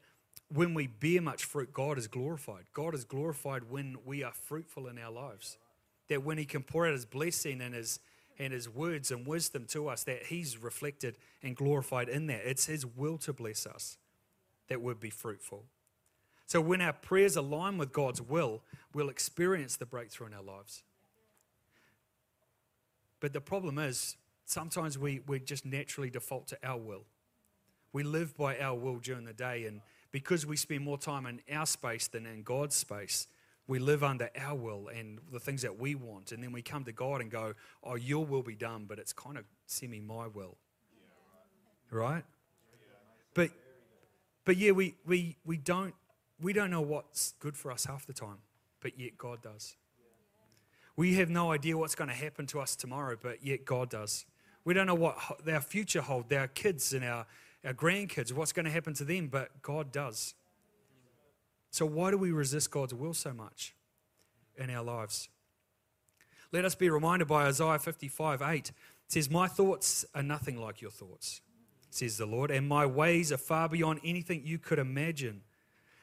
when 0.52 0.74
we 0.74 0.86
bear 0.86 1.20
much 1.20 1.44
fruit, 1.44 1.72
God 1.72 1.98
is 1.98 2.06
glorified. 2.06 2.64
God 2.72 2.94
is 2.94 3.04
glorified 3.04 3.70
when 3.70 3.96
we 4.04 4.22
are 4.22 4.32
fruitful 4.32 4.86
in 4.86 4.98
our 4.98 5.10
lives. 5.10 5.58
That 6.08 6.22
when 6.22 6.38
He 6.38 6.44
can 6.44 6.62
pour 6.62 6.86
out 6.86 6.92
His 6.92 7.04
blessing 7.04 7.60
and 7.60 7.74
His 7.74 8.00
and 8.38 8.52
His 8.52 8.68
words 8.68 9.10
and 9.10 9.26
wisdom 9.26 9.64
to 9.70 9.88
us, 9.88 10.04
that 10.04 10.26
He's 10.26 10.58
reflected 10.62 11.16
and 11.42 11.56
glorified 11.56 12.08
in 12.08 12.26
that. 12.26 12.42
It's 12.44 12.66
His 12.66 12.84
will 12.84 13.18
to 13.18 13.32
bless 13.32 13.66
us 13.66 13.96
that 14.68 14.82
would 14.82 15.00
be 15.00 15.10
fruitful. 15.10 15.64
So 16.46 16.60
when 16.60 16.80
our 16.80 16.92
prayers 16.92 17.36
align 17.36 17.78
with 17.78 17.92
God's 17.92 18.22
will, 18.22 18.62
we'll 18.92 19.08
experience 19.08 19.76
the 19.76 19.86
breakthrough 19.86 20.28
in 20.28 20.34
our 20.34 20.42
lives. 20.42 20.84
But 23.20 23.32
the 23.32 23.40
problem 23.40 23.78
is, 23.78 24.16
sometimes 24.44 24.98
we, 24.98 25.20
we 25.26 25.40
just 25.40 25.64
naturally 25.64 26.10
default 26.10 26.46
to 26.48 26.58
our 26.62 26.78
will. 26.78 27.04
We 27.92 28.04
live 28.04 28.36
by 28.36 28.58
our 28.58 28.76
will 28.76 28.98
during 28.98 29.24
the 29.24 29.32
day, 29.32 29.64
and 29.64 29.80
because 30.12 30.46
we 30.46 30.56
spend 30.56 30.82
more 30.82 30.98
time 30.98 31.26
in 31.26 31.40
our 31.52 31.66
space 31.66 32.08
than 32.08 32.26
in 32.26 32.42
God's 32.42 32.74
space, 32.74 33.26
we 33.68 33.78
live 33.78 34.04
under 34.04 34.30
our 34.38 34.54
will 34.54 34.88
and 34.88 35.18
the 35.32 35.40
things 35.40 35.62
that 35.62 35.78
we 35.78 35.94
want. 35.94 36.32
And 36.32 36.42
then 36.42 36.52
we 36.52 36.62
come 36.62 36.84
to 36.84 36.92
God 36.92 37.20
and 37.20 37.30
go, 37.30 37.54
Oh, 37.82 37.96
your 37.96 38.24
will 38.24 38.42
be 38.42 38.54
done, 38.54 38.84
but 38.88 38.98
it's 38.98 39.12
kind 39.12 39.36
of 39.36 39.44
semi 39.66 40.00
my 40.00 40.28
will. 40.28 40.56
Right? 41.90 42.24
But 43.34 43.50
but 44.44 44.56
yeah, 44.56 44.70
we, 44.70 44.94
we, 45.04 45.36
we 45.44 45.56
don't 45.56 45.94
we 46.40 46.52
don't 46.52 46.70
know 46.70 46.80
what's 46.80 47.32
good 47.40 47.56
for 47.56 47.72
us 47.72 47.84
half 47.86 48.06
the 48.06 48.12
time, 48.12 48.38
but 48.80 48.98
yet 48.98 49.18
God 49.18 49.42
does. 49.42 49.76
We 50.96 51.14
have 51.14 51.28
no 51.28 51.50
idea 51.50 51.76
what's 51.76 51.94
going 51.94 52.08
to 52.08 52.14
happen 52.14 52.46
to 52.46 52.60
us 52.60 52.76
tomorrow, 52.76 53.16
but 53.20 53.44
yet 53.44 53.64
God 53.64 53.90
does. 53.90 54.24
We 54.64 54.74
don't 54.74 54.86
know 54.86 54.94
what 54.94 55.18
our 55.50 55.60
future 55.60 56.00
holds, 56.00 56.32
our 56.32 56.48
kids 56.48 56.92
and 56.92 57.04
our, 57.04 57.26
our 57.66 57.74
grandkids, 57.74 58.32
what's 58.32 58.52
going 58.52 58.64
to 58.64 58.70
happen 58.70 58.94
to 58.94 59.04
them, 59.04 59.26
but 59.26 59.60
God 59.60 59.90
does. 59.90 60.34
So, 61.70 61.84
why 61.84 62.12
do 62.12 62.16
we 62.16 62.30
resist 62.30 62.70
God's 62.70 62.94
will 62.94 63.12
so 63.12 63.32
much 63.32 63.74
in 64.56 64.70
our 64.70 64.84
lives? 64.84 65.28
Let 66.52 66.64
us 66.64 66.76
be 66.76 66.88
reminded 66.88 67.26
by 67.26 67.46
Isaiah 67.46 67.78
55 67.78 68.40
8. 68.40 68.68
It 68.68 68.74
says, 69.08 69.28
My 69.28 69.48
thoughts 69.48 70.04
are 70.14 70.22
nothing 70.22 70.60
like 70.60 70.80
your 70.80 70.92
thoughts, 70.92 71.40
says 71.90 72.16
the 72.16 72.24
Lord, 72.24 72.52
and 72.52 72.68
my 72.68 72.86
ways 72.86 73.32
are 73.32 73.36
far 73.36 73.68
beyond 73.68 74.00
anything 74.04 74.42
you 74.44 74.58
could 74.58 74.78
imagine. 74.78 75.42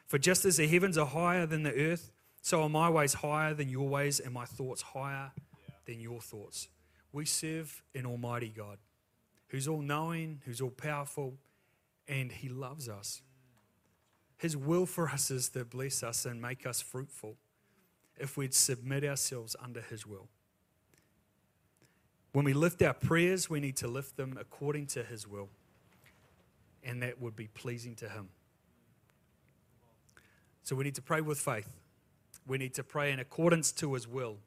For 0.06 0.18
just 0.18 0.44
as 0.44 0.58
the 0.58 0.68
heavens 0.68 0.98
are 0.98 1.06
higher 1.06 1.46
than 1.46 1.62
the 1.62 1.74
earth, 1.74 2.12
so 2.42 2.62
are 2.62 2.68
my 2.68 2.90
ways 2.90 3.14
higher 3.14 3.54
than 3.54 3.70
your 3.70 3.88
ways, 3.88 4.20
and 4.20 4.34
my 4.34 4.44
thoughts 4.44 4.82
higher 4.82 5.32
than 5.86 5.98
your 5.98 6.20
thoughts. 6.20 6.68
We 7.10 7.24
serve 7.24 7.82
an 7.94 8.04
Almighty 8.04 8.52
God 8.54 8.78
who's 9.48 9.68
all 9.68 9.82
knowing, 9.82 10.40
who's 10.44 10.60
all 10.60 10.70
powerful, 10.70 11.34
and 12.08 12.30
He 12.30 12.48
loves 12.48 12.88
us. 12.88 13.22
His 14.36 14.56
will 14.56 14.86
for 14.86 15.08
us 15.08 15.30
is 15.30 15.48
to 15.50 15.64
bless 15.64 16.02
us 16.02 16.26
and 16.26 16.40
make 16.40 16.66
us 16.66 16.80
fruitful 16.80 17.36
if 18.16 18.36
we'd 18.36 18.54
submit 18.54 19.04
ourselves 19.04 19.56
under 19.62 19.80
His 19.80 20.06
will. 20.06 20.28
When 22.32 22.44
we 22.44 22.52
lift 22.52 22.82
our 22.82 22.94
prayers, 22.94 23.48
we 23.48 23.60
need 23.60 23.76
to 23.76 23.88
lift 23.88 24.16
them 24.16 24.36
according 24.40 24.86
to 24.88 25.02
His 25.02 25.26
will, 25.26 25.48
and 26.82 27.02
that 27.02 27.20
would 27.20 27.36
be 27.36 27.46
pleasing 27.48 27.94
to 27.96 28.08
Him. 28.08 28.28
So 30.64 30.74
we 30.74 30.84
need 30.84 30.94
to 30.94 31.02
pray 31.02 31.20
with 31.20 31.38
faith. 31.38 31.68
We 32.46 32.58
need 32.58 32.74
to 32.74 32.82
pray 32.82 33.12
in 33.12 33.20
accordance 33.20 33.70
to 33.72 33.94
his 33.94 34.08
will. 34.08 34.38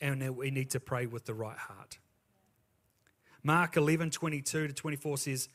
And 0.00 0.36
we 0.36 0.50
need 0.50 0.70
to 0.70 0.80
pray 0.80 1.06
with 1.06 1.24
the 1.24 1.34
right 1.34 1.58
heart. 1.58 1.98
Mark 3.42 3.76
11, 3.76 4.10
22 4.10 4.68
to 4.68 4.72
24 4.72 5.18
says, 5.18 5.48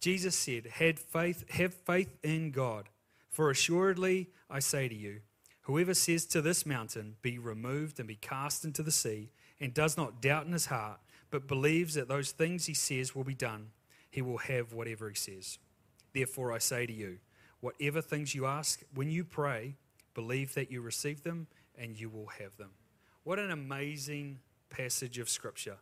Jesus 0.00 0.34
said, 0.34 0.66
Had 0.66 0.98
faith, 0.98 1.48
Have 1.50 1.74
faith 1.74 2.16
in 2.22 2.50
God, 2.50 2.88
for 3.30 3.50
assuredly 3.50 4.30
I 4.48 4.58
say 4.58 4.88
to 4.88 4.94
you, 4.94 5.20
whoever 5.62 5.94
says 5.94 6.26
to 6.26 6.42
this 6.42 6.66
mountain, 6.66 7.16
Be 7.22 7.38
removed 7.38 7.98
and 7.98 8.08
be 8.08 8.16
cast 8.16 8.64
into 8.64 8.82
the 8.82 8.90
sea, 8.90 9.30
and 9.60 9.74
does 9.74 9.96
not 9.96 10.22
doubt 10.22 10.46
in 10.46 10.52
his 10.52 10.66
heart, 10.66 11.00
but 11.30 11.46
believes 11.46 11.94
that 11.94 12.08
those 12.08 12.32
things 12.32 12.66
he 12.66 12.74
says 12.74 13.14
will 13.14 13.24
be 13.24 13.34
done, 13.34 13.68
he 14.10 14.22
will 14.22 14.38
have 14.38 14.72
whatever 14.72 15.08
he 15.08 15.14
says. 15.14 15.58
Therefore 16.12 16.52
I 16.52 16.58
say 16.58 16.86
to 16.86 16.92
you, 16.92 17.18
whatever 17.60 18.00
things 18.00 18.34
you 18.34 18.46
ask, 18.46 18.82
when 18.94 19.10
you 19.10 19.22
pray, 19.22 19.76
Believe 20.14 20.54
that 20.54 20.70
you 20.70 20.80
receive 20.80 21.22
them 21.22 21.46
and 21.78 21.98
you 21.98 22.08
will 22.08 22.26
have 22.26 22.56
them. 22.56 22.70
What 23.24 23.38
an 23.38 23.50
amazing 23.50 24.40
passage 24.68 25.18
of 25.18 25.28
Scripture. 25.28 25.76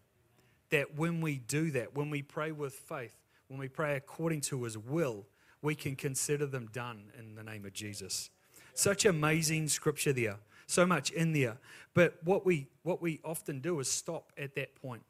That 0.71 0.97
when 0.97 1.21
we 1.21 1.39
do 1.39 1.71
that, 1.73 1.97
when 1.97 2.11
we 2.11 2.23
pray 2.23 2.53
with 2.53 2.75
faith, 2.75 3.17
when 3.49 3.59
we 3.59 3.69
pray 3.69 3.97
according 3.97 4.43
to 4.43 4.65
his 4.65 4.79
will, 4.79 5.27
we 5.63 5.75
can 5.75 5.97
consider 5.97 6.47
them 6.47 6.69
done 6.73 7.11
in 7.19 7.35
the 7.35 7.43
name 7.43 7.65
of 7.65 7.73
Jesus. 7.73 8.31
Such 8.75 9.05
amazing 9.05 9.69
scripture 9.69 10.13
there, 10.13 10.37
so 10.67 10.87
much 10.87 11.11
in 11.11 11.33
there. 11.33 11.59
But 11.95 12.19
what 12.23 12.47
we 12.47 12.69
what 12.83 13.03
we 13.03 13.21
often 13.25 13.61
do 13.61 13.81
is 13.81 13.91
stop 13.91 14.33
at 14.39 14.55
that 14.55 14.77
point. 14.77 15.03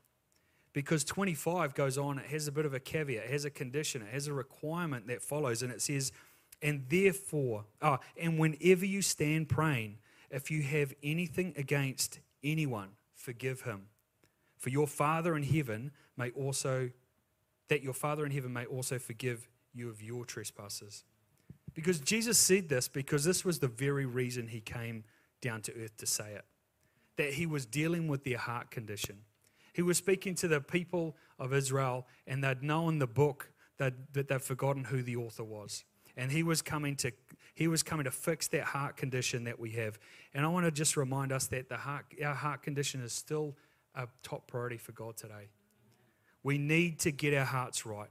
Because 0.73 1.03
25 1.05 1.75
goes 1.75 1.99
on, 1.99 2.19
it 2.19 2.27
has 2.27 2.47
a 2.47 2.53
bit 2.53 2.65
of 2.65 2.73
a 2.73 2.81
caveat, 2.81 3.25
it 3.25 3.31
has 3.31 3.45
a 3.45 3.51
condition, 3.51 4.03
it 4.03 4.13
has 4.13 4.27
a 4.27 4.33
requirement 4.33 5.09
that 5.09 5.23
follows, 5.23 5.63
and 5.63 5.73
it 5.73 5.83
says, 5.83 6.13
and 6.63 6.85
therefore, 6.89 7.65
oh, 7.83 7.99
and 8.21 8.39
whenever 8.39 8.85
you 8.85 9.03
stand 9.03 9.49
praying, 9.49 9.99
if 10.31 10.51
you 10.51 10.63
have 10.63 10.95
anything 11.03 11.55
against 11.57 12.21
anyone, 12.45 12.91
forgive 13.15 13.63
him. 13.63 13.87
For 14.59 14.71
your 14.71 14.87
Father 14.87 15.37
in 15.37 15.43
heaven 15.43 15.93
may 16.17 16.31
also, 16.31 16.91
that 17.69 17.83
your 17.83 17.93
Father 17.93 18.25
in 18.25 18.33
heaven 18.33 18.53
may 18.53 18.65
also 18.65 18.99
forgive 18.99 19.49
you 19.75 19.89
of 19.89 20.03
your 20.03 20.25
trespasses. 20.25 21.05
Because 21.75 22.01
Jesus 22.01 22.39
said 22.39 22.69
this 22.69 22.89
because 22.89 23.25
this 23.25 23.45
was 23.45 23.59
the 23.59 23.69
very 23.69 24.07
reason 24.07 24.49
he 24.49 24.61
came 24.61 25.05
down 25.41 25.63
to 25.63 25.73
earth 25.83 25.97
to 25.99 26.07
say 26.07 26.33
it. 26.35 26.45
That 27.17 27.35
he 27.35 27.47
was 27.47 27.67
dealing 27.67 28.09
with 28.09 28.25
their 28.25 28.39
heart 28.39 28.71
condition. 28.71 29.19
He 29.73 29.83
was 29.83 29.97
speaking 29.97 30.35
to 30.37 30.49
the 30.49 30.61
people 30.61 31.17
of 31.39 31.53
Israel, 31.53 32.07
and 32.27 32.43
they'd 32.43 32.63
known 32.63 32.99
the 32.99 33.07
book, 33.07 33.53
that 33.77 33.95
they'd 34.13 34.43
forgotten 34.43 34.85
who 34.85 35.03
the 35.03 35.17
author 35.17 35.45
was. 35.45 35.85
And 36.17 36.33
he 36.33 36.43
was 36.43 36.63
coming 36.63 36.97
to 36.97 37.13
he 37.55 37.69
was 37.69 37.83
coming 37.83 38.05
to 38.05 38.11
fix 38.13 38.47
that 38.49 38.63
heart 38.63 38.97
condition 38.97 39.45
that 39.45 39.59
we 39.59 39.71
have. 39.73 39.99
And 40.33 40.45
I 40.45 40.49
want 40.49 40.65
to 40.65 40.71
just 40.71 40.97
remind 40.97 41.33
us 41.33 41.49
that 41.49 41.69
the 41.69 41.77
heart, 41.77 42.07
our 42.25 42.35
heart 42.35 42.63
condition 42.63 43.01
is 43.03 43.13
still 43.13 43.57
a 43.97 44.07
top 44.23 44.47
priority 44.47 44.77
for 44.77 44.93
God 44.93 45.17
today. 45.17 45.49
We 46.43 46.59
need 46.59 46.99
to 47.01 47.11
get 47.11 47.35
our 47.35 47.45
hearts 47.45 47.85
right. 47.85 48.11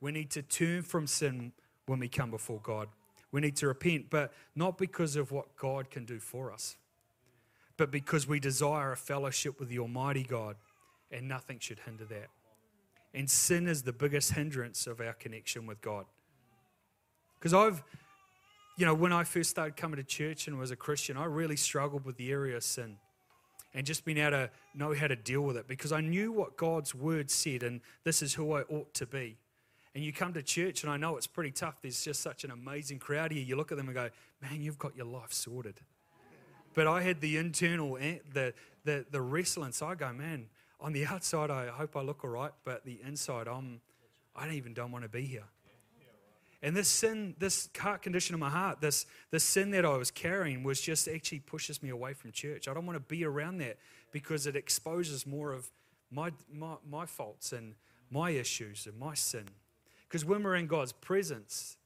We 0.00 0.12
need 0.12 0.30
to 0.32 0.42
turn 0.42 0.82
from 0.82 1.06
sin 1.06 1.52
when 1.86 1.98
we 1.98 2.08
come 2.08 2.30
before 2.30 2.60
God. 2.62 2.88
We 3.32 3.40
need 3.40 3.56
to 3.56 3.66
repent, 3.66 4.10
but 4.10 4.32
not 4.54 4.78
because 4.78 5.16
of 5.16 5.32
what 5.32 5.56
God 5.56 5.90
can 5.90 6.04
do 6.04 6.20
for 6.20 6.52
us, 6.52 6.76
but 7.76 7.90
because 7.90 8.28
we 8.28 8.38
desire 8.38 8.92
a 8.92 8.96
fellowship 8.96 9.58
with 9.58 9.68
the 9.68 9.78
Almighty 9.78 10.22
God, 10.22 10.56
and 11.10 11.28
nothing 11.28 11.58
should 11.58 11.80
hinder 11.80 12.04
that. 12.04 12.28
And 13.12 13.30
sin 13.30 13.66
is 13.66 13.82
the 13.82 13.92
biggest 13.92 14.32
hindrance 14.32 14.86
of 14.86 15.00
our 15.00 15.12
connection 15.14 15.66
with 15.66 15.80
God. 15.80 16.04
Because 17.38 17.54
I've 17.54 17.82
you 18.76 18.86
know, 18.86 18.94
when 18.94 19.12
I 19.12 19.22
first 19.22 19.50
started 19.50 19.76
coming 19.76 19.98
to 19.98 20.02
church 20.02 20.48
and 20.48 20.58
was 20.58 20.72
a 20.72 20.76
Christian, 20.76 21.16
I 21.16 21.26
really 21.26 21.56
struggled 21.56 22.04
with 22.04 22.16
the 22.16 22.30
area 22.32 22.56
of 22.56 22.64
sin 22.64 22.96
and 23.74 23.84
just 23.84 24.04
being 24.04 24.18
able 24.18 24.30
to 24.30 24.50
know 24.74 24.94
how 24.94 25.08
to 25.08 25.16
deal 25.16 25.42
with 25.42 25.56
it 25.56 25.66
because 25.66 25.92
I 25.92 26.00
knew 26.00 26.30
what 26.30 26.56
God's 26.56 26.94
word 26.94 27.30
said 27.30 27.62
and 27.62 27.80
this 28.04 28.22
is 28.22 28.34
who 28.34 28.52
I 28.52 28.62
ought 28.62 28.94
to 28.94 29.06
be. 29.06 29.36
And 29.94 30.02
you 30.02 30.12
come 30.12 30.32
to 30.32 30.42
church, 30.42 30.82
and 30.82 30.90
I 30.90 30.96
know 30.96 31.16
it's 31.16 31.28
pretty 31.28 31.52
tough. 31.52 31.80
There's 31.80 32.02
just 32.02 32.20
such 32.20 32.42
an 32.42 32.50
amazing 32.50 32.98
crowd 32.98 33.30
here. 33.30 33.42
You 33.42 33.54
look 33.54 33.70
at 33.70 33.78
them 33.78 33.86
and 33.86 33.94
go, 33.94 34.10
man, 34.42 34.60
you've 34.60 34.78
got 34.78 34.96
your 34.96 35.06
life 35.06 35.32
sorted. 35.32 35.80
But 36.74 36.88
I 36.88 37.02
had 37.02 37.20
the 37.20 37.36
internal, 37.36 37.96
eh, 38.00 38.18
the, 38.32 38.54
the, 38.84 39.06
the 39.12 39.20
wrestling. 39.20 39.70
So 39.70 39.86
I 39.86 39.94
go, 39.94 40.12
man, 40.12 40.46
on 40.80 40.92
the 40.92 41.06
outside, 41.10 41.48
I 41.50 41.68
hope 41.68 41.96
I 41.96 42.02
look 42.02 42.24
all 42.24 42.30
right, 42.30 42.50
but 42.64 42.84
the 42.84 42.98
inside, 43.06 43.46
I'm, 43.46 43.80
I 44.34 44.46
don't 44.46 44.54
even 44.54 44.74
don't 44.74 44.90
want 44.90 45.04
to 45.04 45.08
be 45.08 45.22
here. 45.22 45.44
And 46.64 46.74
this 46.74 46.88
sin, 46.88 47.34
this 47.38 47.68
heart 47.78 48.00
condition 48.00 48.32
of 48.32 48.40
my 48.40 48.48
heart, 48.48 48.80
this, 48.80 49.04
this 49.30 49.44
sin 49.44 49.70
that 49.72 49.84
I 49.84 49.98
was 49.98 50.10
carrying 50.10 50.62
was 50.62 50.80
just 50.80 51.06
actually 51.06 51.40
pushes 51.40 51.82
me 51.82 51.90
away 51.90 52.14
from 52.14 52.32
church. 52.32 52.68
I 52.68 52.72
don't 52.72 52.86
want 52.86 52.96
to 52.96 53.00
be 53.00 53.22
around 53.22 53.58
that 53.58 53.76
because 54.12 54.46
it 54.46 54.56
exposes 54.56 55.26
more 55.26 55.52
of 55.52 55.70
my, 56.10 56.32
my, 56.50 56.76
my 56.90 57.04
faults 57.04 57.52
and 57.52 57.74
my 58.10 58.30
issues 58.30 58.86
and 58.86 58.98
my 58.98 59.12
sin. 59.12 59.50
Because 60.08 60.24
when 60.24 60.42
we're 60.42 60.54
in 60.54 60.66
God's 60.66 60.92
presence, 60.92 61.76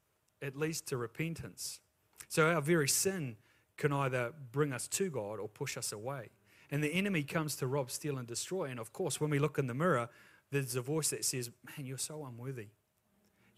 it 0.41 0.55
leads 0.55 0.81
to 0.83 0.97
repentance. 0.97 1.81
So 2.29 2.49
our 2.49 2.61
very 2.61 2.89
sin 2.89 3.37
can 3.79 3.93
either 3.93 4.33
bring 4.53 4.73
us 4.73 4.87
to 4.87 5.11
God 5.11 5.41
or 5.41 5.49
push 5.49 5.77
us 5.77 5.91
away. 5.91 6.29
And 6.71 6.85
the 6.85 6.93
enemy 6.93 7.25
comes 7.25 7.57
to 7.57 7.67
rob, 7.67 7.91
steal, 7.91 8.17
and 8.17 8.29
destroy. 8.29 8.67
And 8.67 8.79
of 8.79 8.93
course, 8.93 9.21
when 9.21 9.31
we 9.31 9.41
look 9.41 9.59
in 9.59 9.67
the 9.67 9.75
mirror, 9.75 10.09
there's 10.53 10.77
a 10.77 10.83
voice 10.83 11.11
that 11.11 11.25
says, 11.25 11.51
Man, 11.67 11.85
you're 11.85 11.99
so 11.99 12.25
unworthy. 12.25 12.69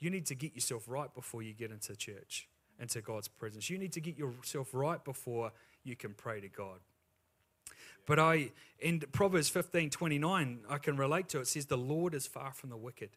You 0.00 0.10
need 0.10 0.26
to 0.26 0.34
get 0.34 0.54
yourself 0.54 0.84
right 0.88 1.12
before 1.14 1.42
you 1.42 1.52
get 1.52 1.70
into 1.70 1.94
church, 1.94 2.48
into 2.80 3.00
God's 3.00 3.28
presence. 3.28 3.70
You 3.70 3.78
need 3.78 3.92
to 3.92 4.00
get 4.00 4.18
yourself 4.18 4.70
right 4.72 5.02
before 5.04 5.52
you 5.84 5.94
can 5.94 6.14
pray 6.14 6.40
to 6.40 6.48
God. 6.48 6.80
But 8.06 8.18
I, 8.18 8.50
in 8.80 9.00
Proverbs 9.12 9.50
15 9.50 9.90
29, 9.90 10.60
I 10.68 10.78
can 10.78 10.96
relate 10.96 11.28
to 11.28 11.38
it. 11.38 11.42
It 11.42 11.48
says, 11.48 11.66
The 11.66 11.76
Lord 11.76 12.14
is 12.14 12.26
far 12.26 12.52
from 12.52 12.70
the 12.70 12.76
wicked. 12.76 13.10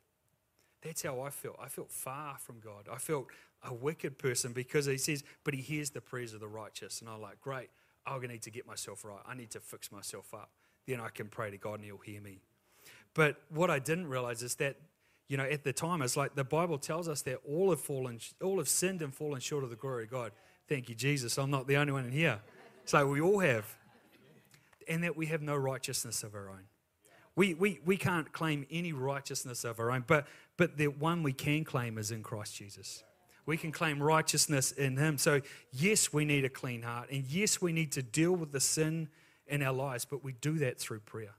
That's 0.83 1.01
how 1.01 1.21
I 1.21 1.29
felt. 1.29 1.55
I 1.61 1.69
felt 1.69 1.89
far 1.89 2.37
from 2.37 2.59
God. 2.59 2.89
I 2.91 2.97
felt 2.97 3.27
a 3.63 3.73
wicked 3.73 4.19
person 4.19 4.51
because 4.51 4.85
he 4.85 4.97
says, 4.97 5.23
But 5.45 5.53
he 5.53 5.61
hears 5.61 5.91
the 5.91 6.01
prayers 6.01 6.33
of 6.33 6.41
the 6.41 6.47
righteous. 6.47 6.99
And 6.99 7.09
I'm 7.09 7.21
like, 7.21 7.39
Great, 7.41 7.69
I'm 8.05 8.17
going 8.17 8.27
to 8.27 8.33
need 8.33 8.41
to 8.43 8.51
get 8.51 8.67
myself 8.67 9.05
right. 9.05 9.21
I 9.25 9.35
need 9.35 9.51
to 9.51 9.61
fix 9.61 9.91
myself 9.91 10.33
up. 10.33 10.49
Then 10.85 10.99
I 10.99 11.09
can 11.09 11.27
pray 11.27 11.49
to 11.49 11.57
God 11.57 11.75
and 11.75 11.85
he'll 11.85 11.97
hear 11.97 12.21
me. 12.21 12.41
But 13.13 13.37
what 13.49 13.69
I 13.69 13.79
didn't 13.79 14.07
realize 14.07 14.43
is 14.43 14.55
that 14.55 14.75
you 15.33 15.37
know, 15.37 15.45
at 15.45 15.63
the 15.63 15.73
time, 15.73 16.03
it's 16.03 16.15
like 16.15 16.35
the 16.35 16.43
Bible 16.43 16.77
tells 16.77 17.07
us 17.07 17.23
that 17.23 17.39
all 17.49 17.71
have 17.71 17.81
fallen, 17.81 18.19
all 18.43 18.59
have 18.59 18.69
sinned 18.69 19.01
and 19.01 19.11
fallen 19.11 19.39
short 19.39 19.63
of 19.63 19.71
the 19.71 19.75
glory 19.75 20.03
of 20.03 20.11
God. 20.11 20.31
Thank 20.69 20.89
you, 20.89 20.93
Jesus. 20.93 21.39
I'm 21.39 21.49
not 21.49 21.65
the 21.65 21.75
only 21.75 21.91
one 21.91 22.05
in 22.05 22.11
here. 22.11 22.39
So 22.85 23.07
we 23.07 23.19
all 23.19 23.39
have. 23.39 23.65
And 24.87 25.03
that 25.03 25.17
we 25.17 25.25
have 25.25 25.41
no 25.41 25.55
righteousness 25.55 26.21
of 26.21 26.35
our 26.35 26.51
own. 26.51 26.65
We, 27.35 27.55
we, 27.55 27.79
we 27.83 27.97
can't 27.97 28.31
claim 28.31 28.67
any 28.69 28.93
righteousness 28.93 29.63
of 29.63 29.79
our 29.79 29.89
own, 29.89 30.03
but, 30.05 30.27
but 30.55 30.77
the 30.77 30.89
one 30.89 31.23
we 31.23 31.33
can 31.33 31.63
claim 31.63 31.97
is 31.97 32.11
in 32.11 32.21
Christ 32.21 32.55
Jesus. 32.55 33.03
We 33.47 33.57
can 33.57 33.71
claim 33.71 34.03
righteousness 34.03 34.71
in 34.71 34.97
Him. 34.97 35.17
So, 35.17 35.41
yes, 35.71 36.13
we 36.13 36.25
need 36.25 36.45
a 36.45 36.49
clean 36.49 36.83
heart. 36.83 37.09
And 37.09 37.23
yes, 37.23 37.59
we 37.59 37.73
need 37.73 37.91
to 37.93 38.03
deal 38.03 38.33
with 38.33 38.51
the 38.51 38.59
sin 38.59 39.09
in 39.47 39.63
our 39.63 39.73
lives, 39.73 40.05
but 40.05 40.23
we 40.23 40.33
do 40.33 40.59
that 40.59 40.79
through 40.79 40.99
prayer. 40.99 41.33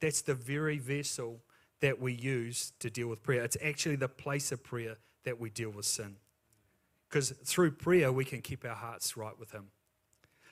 That's 0.00 0.22
the 0.22 0.34
very 0.34 0.78
vessel 0.78 1.42
that 1.84 2.00
we 2.00 2.14
use 2.14 2.72
to 2.78 2.88
deal 2.88 3.08
with 3.08 3.22
prayer. 3.22 3.44
It's 3.44 3.58
actually 3.62 3.96
the 3.96 4.08
place 4.08 4.50
of 4.52 4.64
prayer 4.64 4.96
that 5.24 5.38
we 5.38 5.50
deal 5.50 5.68
with 5.68 5.84
sin. 5.84 6.16
Because 7.06 7.28
through 7.44 7.72
prayer, 7.72 8.10
we 8.10 8.24
can 8.24 8.40
keep 8.40 8.64
our 8.64 8.74
hearts 8.74 9.18
right 9.18 9.38
with 9.38 9.52
Him. 9.52 9.66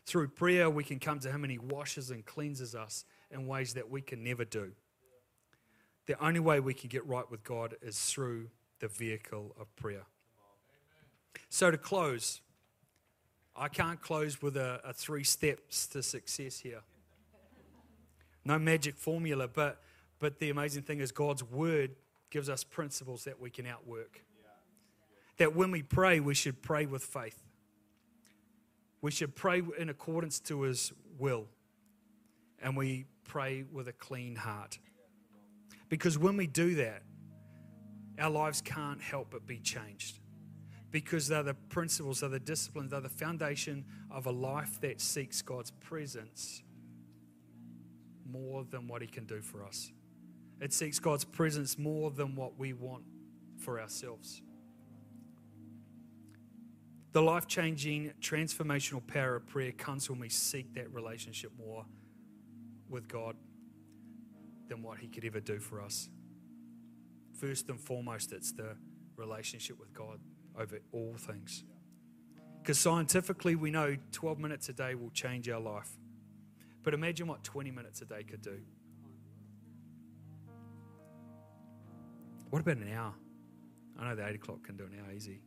Through 0.05 0.29
prayer, 0.29 0.69
we 0.69 0.85
can 0.85 0.99
come 0.99 1.21
to 1.21 1.33
Him 1.33 1.43
and 1.43 1.51
He 1.51 1.57
washes 1.57 2.11
and 2.11 2.23
cleanses 2.27 2.75
us 2.75 3.07
in 3.31 3.47
ways 3.47 3.73
that 3.73 3.91
we 3.91 4.03
can 4.03 4.23
never 4.23 4.45
do. 4.45 4.73
The 6.05 6.23
only 6.23 6.39
way 6.39 6.61
we 6.61 6.75
can 6.75 6.91
get 6.91 7.07
right 7.07 7.29
with 7.31 7.43
God 7.45 7.77
is 7.81 7.99
through 7.99 8.51
the 8.81 8.89
vehicle 8.89 9.57
of 9.59 9.75
prayer. 9.75 10.05
So, 11.49 11.71
to 11.71 11.79
close, 11.79 12.43
I 13.57 13.69
can't 13.69 14.03
close 14.03 14.43
with 14.43 14.59
a, 14.59 14.83
a 14.85 14.93
three 14.93 15.25
steps 15.25 15.87
to 15.87 16.03
success 16.03 16.59
here. 16.59 16.83
No 18.45 18.59
magic 18.59 18.97
formula, 18.97 19.49
but 19.49 19.81
but 20.23 20.39
the 20.39 20.51
amazing 20.51 20.85
thing 20.85 21.01
is, 21.01 21.11
God's 21.11 21.43
word 21.43 21.97
gives 22.31 22.49
us 22.49 22.63
principles 22.63 23.25
that 23.25 23.41
we 23.41 23.51
can 23.51 23.67
outwork. 23.67 24.25
That 25.39 25.57
when 25.57 25.73
we 25.73 25.83
pray, 25.83 26.21
we 26.21 26.33
should 26.33 26.63
pray 26.63 26.87
with 26.87 27.03
faith. 27.03 27.43
We 29.01 29.11
should 29.11 29.35
pray 29.35 29.63
in 29.77 29.89
accordance 29.89 30.39
to 30.43 30.63
his 30.63 30.93
will. 31.19 31.49
And 32.63 32.77
we 32.77 33.07
pray 33.25 33.65
with 33.73 33.89
a 33.89 33.93
clean 33.93 34.37
heart. 34.37 34.79
Because 35.89 36.17
when 36.17 36.37
we 36.37 36.47
do 36.47 36.77
that, 36.77 37.03
our 38.17 38.31
lives 38.31 38.61
can't 38.61 39.03
help 39.03 39.33
but 39.33 39.45
be 39.45 39.59
changed. 39.59 40.21
Because 40.93 41.27
they're 41.27 41.43
the 41.43 41.55
principles, 41.55 42.21
they're 42.21 42.29
the 42.29 42.39
disciplines, 42.39 42.93
they're 42.93 43.01
the 43.01 43.09
foundation 43.09 43.85
of 44.09 44.27
a 44.27 44.31
life 44.31 44.81
that 44.83 45.01
seeks 45.01 45.43
God's 45.43 45.73
presence 45.73 46.63
more 48.25 48.63
than 48.71 48.87
what 48.87 49.03
He 49.03 49.09
can 49.09 49.25
do 49.25 49.41
for 49.41 49.65
us. 49.65 49.91
It 50.63 50.73
seeks 50.73 51.01
God's 51.01 51.25
presence 51.25 51.77
more 51.77 52.13
than 52.13 52.37
what 52.37 52.57
we 52.57 52.73
want 52.73 53.03
for 53.59 53.81
ourselves. 53.81 54.43
The 57.11 57.21
life 57.21 57.49
changing, 57.49 58.13
transformational 58.21 59.05
power 59.05 59.35
of 59.35 59.47
prayer 59.49 59.73
comes 59.73 60.09
when 60.09 60.21
we 60.21 60.29
seek 60.29 60.73
that 60.75 60.95
relationship 60.95 61.51
more 61.59 61.85
with 62.89 63.09
God 63.09 63.35
than 64.69 64.83
what 64.85 64.99
He 64.99 65.09
could 65.09 65.25
ever 65.25 65.41
do 65.41 65.59
for 65.59 65.83
us. 65.83 66.09
First 67.41 67.69
and 67.69 67.81
foremost, 67.81 68.33
it's 68.33 68.53
the 68.53 68.77
relationship 69.17 69.81
with 69.81 69.93
God 69.93 70.21
over 70.57 70.79
all 70.93 71.17
things. 71.19 71.65
Because 72.63 72.79
scientifically, 72.79 73.57
we 73.57 73.73
know 73.73 73.97
12 74.13 74.39
minutes 74.39 74.69
a 74.69 74.73
day 74.73 74.95
will 74.95 75.11
change 75.11 75.49
our 75.49 75.61
life. 75.61 75.91
But 76.85 76.95
imagine 76.95 77.27
what 77.27 77.43
20 77.43 77.73
minutes 77.73 78.01
a 78.01 78.05
day 78.05 78.23
could 78.23 78.43
do. 78.43 78.61
What 82.53 82.61
about 82.61 82.77
an 82.77 82.93
hour? 82.93 83.15
I 83.99 84.11
know 84.11 84.15
the 84.15 84.29
8 84.29 84.35
o'clock 84.35 84.63
can 84.63 84.77
do 84.77 84.85
an 84.85 84.91
hour 85.01 85.11
easy. 85.11 85.41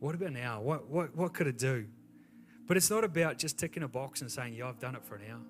What 0.00 0.16
about 0.16 0.30
an 0.30 0.36
hour? 0.38 0.60
What, 0.60 0.88
what, 0.88 1.14
what 1.14 1.32
could 1.32 1.46
it 1.46 1.56
do? 1.56 1.86
But 2.66 2.76
it's 2.76 2.90
not 2.90 3.04
about 3.04 3.38
just 3.38 3.56
ticking 3.56 3.84
a 3.84 3.88
box 3.88 4.20
and 4.20 4.28
saying, 4.28 4.54
yeah, 4.54 4.66
I've 4.66 4.80
done 4.80 4.96
it 4.96 5.04
for 5.04 5.14
an 5.14 5.22
hour, 5.30 5.40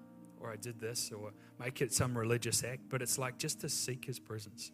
or 0.43 0.53
I 0.53 0.57
did 0.57 0.79
this, 0.79 1.11
or 1.11 1.33
make 1.59 1.81
it 1.81 1.95
some 1.95 2.19
religious 2.19 2.63
act, 2.65 2.83
but 2.91 3.01
it's 3.01 3.17
like 3.17 3.39
just 3.39 3.63
to 3.63 3.71
seek 3.71 4.05
His 4.05 4.19
presence 4.19 4.73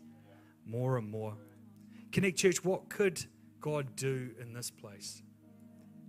more 0.67 0.99
and 0.99 1.09
more. 1.09 1.37
Connect 2.11 2.37
Church, 2.37 2.65
what 2.65 2.89
could 2.89 3.25
God 3.61 3.95
do 3.95 4.33
in 4.41 4.53
this 4.53 4.69
place 4.69 5.23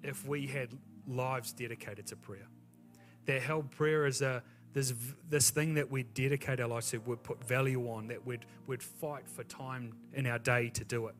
if 0.01 0.27
we 0.27 0.47
had 0.47 0.69
lives 1.07 1.53
dedicated 1.53 2.07
to 2.07 2.15
prayer? 2.15 2.47
That 3.27 3.43
held 3.43 3.69
prayer 3.69 4.07
as 4.07 4.23
a 4.23 4.41
this, 4.75 4.93
this 5.29 5.51
thing 5.51 5.75
that 5.75 5.89
we 5.89 6.03
dedicate 6.03 6.59
our 6.59 6.67
lives 6.67 6.91
to, 6.91 6.97
we'd 6.97 7.23
put 7.23 7.41
value 7.41 7.89
on, 7.89 8.07
that 8.07 8.25
we'd, 8.27 8.45
we'd 8.67 8.83
fight 8.83 9.25
for 9.25 9.45
time 9.45 9.93
in 10.13 10.27
our 10.27 10.37
day 10.37 10.69
to 10.71 10.83
do 10.83 11.07
it. 11.07 11.15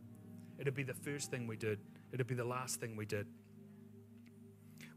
It'd 0.59 0.75
be 0.75 0.83
the 0.83 0.93
first 0.93 1.31
thing 1.31 1.47
we 1.47 1.55
did, 1.55 1.79
it'd 2.11 2.27
be 2.27 2.35
the 2.35 2.43
last 2.43 2.81
thing 2.81 2.97
we 2.97 3.05
did. 3.05 3.27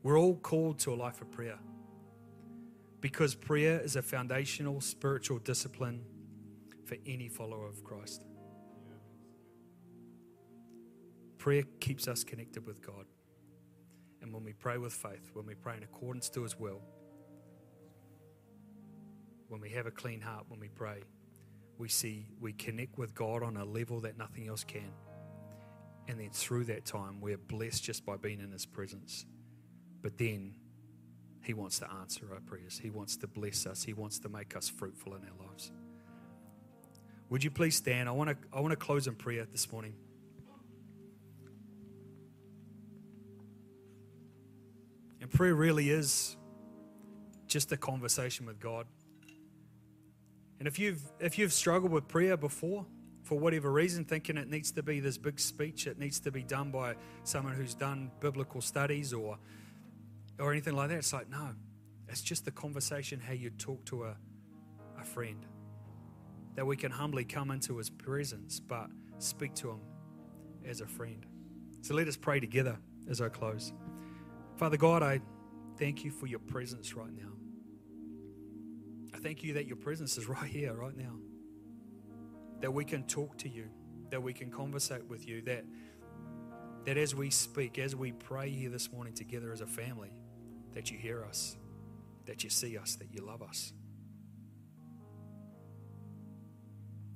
We're 0.03 0.19
all 0.19 0.35
called 0.35 0.81
to 0.81 0.93
a 0.93 0.97
life 0.97 1.23
of 1.23 1.31
prayer 1.31 1.59
because 3.01 3.37
prayer 3.37 3.79
is 3.79 3.95
a 3.95 4.03
foundational 4.03 4.81
spiritual 4.81 5.39
discipline 5.39 6.05
for 6.85 6.97
any 7.07 7.29
follower 7.29 7.69
of 7.69 7.85
Christ. 7.85 8.25
Prayer 11.39 11.63
keeps 11.79 12.09
us 12.09 12.25
connected 12.25 12.67
with 12.67 12.85
God. 12.85 13.07
And 14.21 14.33
when 14.33 14.43
we 14.43 14.53
pray 14.53 14.79
with 14.79 14.93
faith, 14.93 15.31
when 15.35 15.47
we 15.47 15.55
pray 15.55 15.77
in 15.77 15.85
accordance 15.85 16.29
to 16.31 16.43
His 16.43 16.59
will, 16.59 16.81
when 19.49 19.61
we 19.61 19.71
have 19.71 19.87
a 19.87 19.91
clean 19.91 20.21
heart, 20.21 20.45
when 20.49 20.61
we 20.61 20.69
pray, 20.69 21.03
we 21.79 21.89
see 21.89 22.27
we 22.41 22.53
connect 22.53 22.99
with 22.99 23.15
God 23.15 23.43
on 23.43 23.57
a 23.57 23.65
level 23.65 24.01
that 24.01 24.19
nothing 24.19 24.49
else 24.49 24.65
can. 24.65 24.93
And 26.07 26.19
then 26.19 26.31
through 26.31 26.65
that 26.65 26.85
time, 26.85 27.21
we're 27.21 27.39
blessed 27.39 27.83
just 27.83 28.05
by 28.07 28.17
being 28.17 28.41
in 28.41 28.51
His 28.51 28.67
presence. 28.67 29.27
But 30.03 30.17
then 30.19 30.55
He 31.43 31.55
wants 31.55 31.79
to 31.81 31.91
answer 32.01 32.27
our 32.33 32.41
prayers, 32.41 32.79
He 32.83 32.91
wants 32.91 33.17
to 33.19 33.27
bless 33.27 33.67
us, 33.67 33.83
He 33.83 33.93
wants 33.93 34.19
to 34.21 34.29
make 34.29 34.57
us 34.57 34.69
fruitful 34.69 35.15
in 35.15 35.23
our 35.23 35.47
lives. 35.47 35.73
Would 37.31 37.45
you 37.45 37.51
please 37.51 37.77
stand? 37.77 38.09
I 38.09 38.13
want 38.13 38.31
to, 38.31 38.37
I 38.57 38.61
want 38.61 38.73
to 38.73 38.77
close 38.77 39.07
in 39.07 39.15
prayer 39.15 39.47
this 39.51 39.71
morning. 39.71 39.95
And 45.21 45.31
prayer 45.31 45.55
really 45.55 45.91
is 45.91 46.37
just 47.47 47.71
a 47.73 47.77
conversation 47.77 48.47
with 48.47 48.59
God. 48.61 48.87
And 50.59 50.67
if 50.67 50.79
you've 50.79 51.01
if 51.21 51.39
you've 51.39 51.53
struggled 51.53 51.93
with 51.93 52.09
prayer 52.09 52.37
before, 52.37 52.87
for 53.23 53.39
whatever 53.39 53.71
reason, 53.71 54.05
thinking 54.05 54.37
it 54.37 54.49
needs 54.49 54.73
to 54.73 54.83
be 54.83 55.01
this 55.01 55.19
big 55.19 55.39
speech, 55.39 55.87
it 55.87 55.99
needs 55.99 56.19
to 56.21 56.31
be 56.31 56.43
done 56.43 56.71
by 56.71 56.95
someone 57.25 57.55
who's 57.55 57.75
done 57.75 58.11
biblical 58.21 58.61
studies 58.61 59.13
or 59.13 59.39
or 60.39 60.53
anything 60.53 60.75
like 60.75 60.89
that, 60.91 60.99
it's 60.99 61.13
like 61.13 61.29
no, 61.29 61.51
it's 62.09 62.23
just 62.23 62.45
the 62.45 62.51
conversation 62.51 63.21
how 63.21 63.35
you 63.35 63.51
talk 63.51 63.85
to 63.87 64.05
a, 64.05 64.17
a 65.01 65.05
friend. 65.05 65.47
That 66.55 66.67
we 66.67 66.77
can 66.77 66.91
humbly 66.91 67.25
come 67.25 67.51
into 67.51 67.77
his 67.77 67.91
presence, 67.91 68.59
but 68.59 68.89
speak 69.19 69.55
to 69.57 69.71
him 69.71 69.81
as 70.65 70.81
a 70.81 70.87
friend. 70.87 71.25
So 71.83 71.95
let 71.95 72.09
us 72.09 72.17
pray 72.17 72.41
together 72.41 72.79
as 73.09 73.21
I 73.21 73.29
close. 73.29 73.73
Father 74.57 74.77
God, 74.77 75.03
I 75.03 75.21
thank 75.77 76.05
you 76.05 76.11
for 76.11 76.27
your 76.27 76.41
presence 76.41 76.95
right 76.95 77.13
now. 77.15 77.38
I 79.19 79.21
thank 79.21 79.43
you 79.43 79.55
that 79.55 79.67
your 79.67 79.77
presence 79.77 80.17
is 80.17 80.29
right 80.29 80.49
here, 80.49 80.75
right 80.75 80.97
now. 80.97 81.17
That 82.61 82.73
we 82.73 82.85
can 82.85 83.05
talk 83.05 83.37
to 83.39 83.49
you, 83.49 83.67
that 84.11 84.23
we 84.23 84.33
can 84.33 84.51
conversate 84.51 85.05
with 85.07 85.27
you, 85.27 85.43
that, 85.43 85.65
that 86.85 86.97
as 86.97 87.15
we 87.15 87.31
speak, 87.31 87.79
as 87.79 87.97
we 87.97 88.13
pray 88.13 88.49
here 88.51 88.71
this 88.71 88.93
morning 88.93 89.15
together 89.15 89.53
as 89.53 89.61
a 89.61 89.67
family, 89.67 90.11
that 90.73 90.91
you 90.91 90.99
hear 90.99 91.25
us, 91.25 91.57
that 92.27 92.45
you 92.45 92.51
see 92.51 92.77
us, 92.77 92.97
that 92.97 93.13
you 93.13 93.25
love 93.25 93.43
us. 93.43 93.73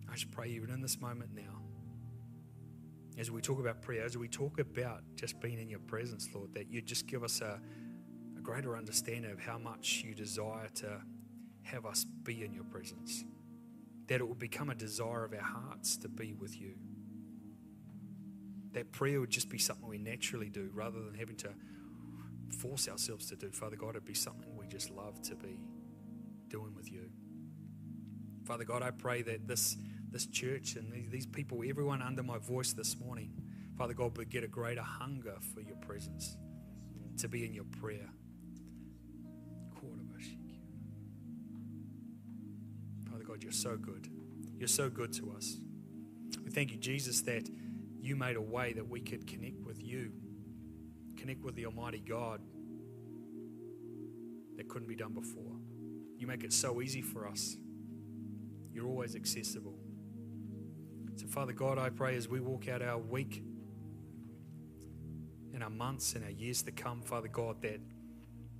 I 0.08 0.14
just 0.14 0.30
pray 0.30 0.48
even 0.48 0.70
in 0.70 0.80
this 0.80 1.00
moment 1.00 1.30
now, 1.34 1.62
as 3.16 3.30
we 3.30 3.40
talk 3.40 3.60
about 3.60 3.80
prayer, 3.80 4.04
as 4.04 4.16
we 4.16 4.28
talk 4.28 4.58
about 4.58 5.02
just 5.14 5.40
being 5.40 5.60
in 5.60 5.68
your 5.68 5.80
presence, 5.80 6.28
Lord, 6.34 6.54
that 6.54 6.70
you 6.70 6.82
just 6.82 7.06
give 7.06 7.22
us 7.22 7.40
a, 7.40 7.60
a 8.36 8.40
greater 8.40 8.76
understanding 8.76 9.30
of 9.30 9.38
how 9.38 9.58
much 9.58 10.02
you 10.04 10.14
desire 10.14 10.68
to 10.76 11.00
have 11.64 11.86
us 11.86 12.04
be 12.04 12.44
in 12.44 12.52
your 12.52 12.64
presence. 12.64 13.24
That 14.08 14.20
it 14.20 14.28
will 14.28 14.34
become 14.34 14.70
a 14.70 14.74
desire 14.74 15.24
of 15.24 15.32
our 15.32 15.40
hearts 15.40 15.96
to 15.98 16.08
be 16.08 16.32
with 16.32 16.60
you. 16.60 16.74
That 18.72 18.92
prayer 18.92 19.20
would 19.20 19.30
just 19.30 19.48
be 19.48 19.58
something 19.58 19.86
we 19.86 19.98
naturally 19.98 20.48
do 20.48 20.70
rather 20.72 21.02
than 21.02 21.14
having 21.14 21.36
to 21.36 21.50
force 22.58 22.88
ourselves 22.88 23.26
to 23.26 23.36
do. 23.36 23.50
Father 23.50 23.76
God, 23.76 23.90
it'd 23.90 24.04
be 24.04 24.14
something 24.14 24.56
we 24.56 24.66
just 24.66 24.90
love 24.90 25.20
to 25.22 25.34
be 25.34 25.60
doing 26.48 26.74
with 26.74 26.90
you. 26.90 27.10
Father 28.44 28.64
God, 28.64 28.82
I 28.82 28.90
pray 28.90 29.22
that 29.22 29.46
this 29.46 29.76
this 30.10 30.26
church 30.26 30.76
and 30.76 31.10
these 31.10 31.26
people, 31.26 31.62
everyone 31.66 32.02
under 32.02 32.22
my 32.22 32.36
voice 32.36 32.74
this 32.74 32.98
morning, 32.98 33.32
Father 33.78 33.94
God, 33.94 34.16
would 34.18 34.28
get 34.28 34.44
a 34.44 34.48
greater 34.48 34.82
hunger 34.82 35.36
for 35.54 35.62
your 35.62 35.76
presence, 35.76 36.36
to 37.16 37.28
be 37.28 37.46
in 37.46 37.54
your 37.54 37.64
prayer. 37.64 38.10
You're 43.42 43.52
so 43.52 43.76
good. 43.76 44.08
You're 44.56 44.68
so 44.68 44.88
good 44.88 45.12
to 45.14 45.32
us. 45.32 45.58
We 46.44 46.50
thank 46.50 46.70
you, 46.70 46.78
Jesus, 46.78 47.22
that 47.22 47.48
you 48.00 48.16
made 48.16 48.36
a 48.36 48.40
way 48.40 48.72
that 48.72 48.88
we 48.88 49.00
could 49.00 49.26
connect 49.26 49.60
with 49.60 49.82
you, 49.82 50.12
connect 51.16 51.42
with 51.42 51.54
the 51.56 51.66
Almighty 51.66 51.98
God 51.98 52.40
that 54.56 54.68
couldn't 54.68 54.88
be 54.88 54.96
done 54.96 55.14
before. 55.14 55.56
You 56.16 56.26
make 56.26 56.44
it 56.44 56.52
so 56.52 56.80
easy 56.80 57.02
for 57.02 57.26
us. 57.26 57.56
You're 58.72 58.86
always 58.86 59.16
accessible. 59.16 59.74
So, 61.16 61.26
Father 61.26 61.52
God, 61.52 61.78
I 61.78 61.90
pray 61.90 62.16
as 62.16 62.28
we 62.28 62.40
walk 62.40 62.68
out 62.68 62.80
our 62.80 62.98
week 62.98 63.42
and 65.52 65.62
our 65.62 65.70
months 65.70 66.14
and 66.14 66.24
our 66.24 66.30
years 66.30 66.62
to 66.62 66.72
come, 66.72 67.02
Father 67.02 67.28
God, 67.28 67.60
that 67.62 67.80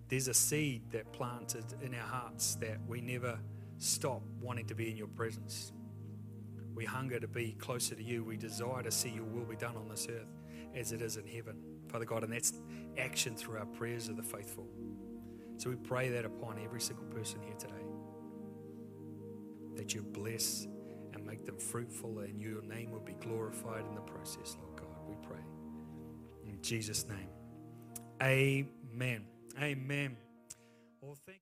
there's 0.09 0.29
a 0.29 0.35
seed 0.35 0.91
that 0.91 1.13
planted 1.13 1.65
in 1.83 1.95
our 1.95 2.07
hearts 2.07 2.57
that 2.57 2.79
we 2.87 3.01
never 3.01 3.39
stop 3.83 4.23
wanting 4.41 4.67
to 4.67 4.75
be 4.75 4.91
in 4.91 4.97
your 4.97 5.09
presence. 5.09 5.73
We 6.75 6.85
hunger 6.85 7.19
to 7.19 7.29
be 7.29 7.53
closer 7.59 7.95
to 7.95 8.03
you. 8.03 8.25
We 8.25 8.37
desire 8.37 8.83
to 8.83 8.91
see 8.91 9.11
your 9.11 9.25
will 9.25 9.45
be 9.45 9.57
done 9.57 9.77
on 9.77 9.89
this 9.89 10.07
earth 10.09 10.33
as 10.75 10.93
it 10.93 11.03
is 11.03 11.17
in 11.17 11.27
heaven, 11.27 11.57
Father 11.89 12.05
God. 12.05 12.23
And 12.23 12.33
that's 12.33 12.55
action 12.97 13.35
through 13.35 13.59
our 13.59 13.67
prayers 13.67 14.09
of 14.09 14.17
the 14.17 14.23
faithful. 14.23 14.67
So 15.57 15.71
we 15.71 15.77
pray 15.77 16.09
that 16.11 16.25
upon 16.25 16.59
every 16.65 16.81
single 16.81 17.05
person 17.07 17.41
here 17.43 17.57
today. 17.59 17.75
That 19.77 19.95
you 19.95 20.03
bless 20.03 20.67
and 21.13 21.27
make 21.27 21.45
them 21.45 21.59
fruitful, 21.59 22.21
and 22.21 22.41
your 22.41 22.63
name 22.63 22.91
will 22.91 23.01
be 23.01 23.15
glorified 23.15 23.85
in 23.87 23.95
the 23.95 24.01
process, 24.01 24.57
Lord 24.63 24.77
God. 24.77 24.97
We 25.09 25.17
pray. 25.23 25.43
In 26.47 26.61
Jesus' 26.63 27.07
name. 27.09 27.29
Amen. 28.23 29.27
Amen. 29.61 30.17
Well, 31.01 31.19
thank 31.27 31.41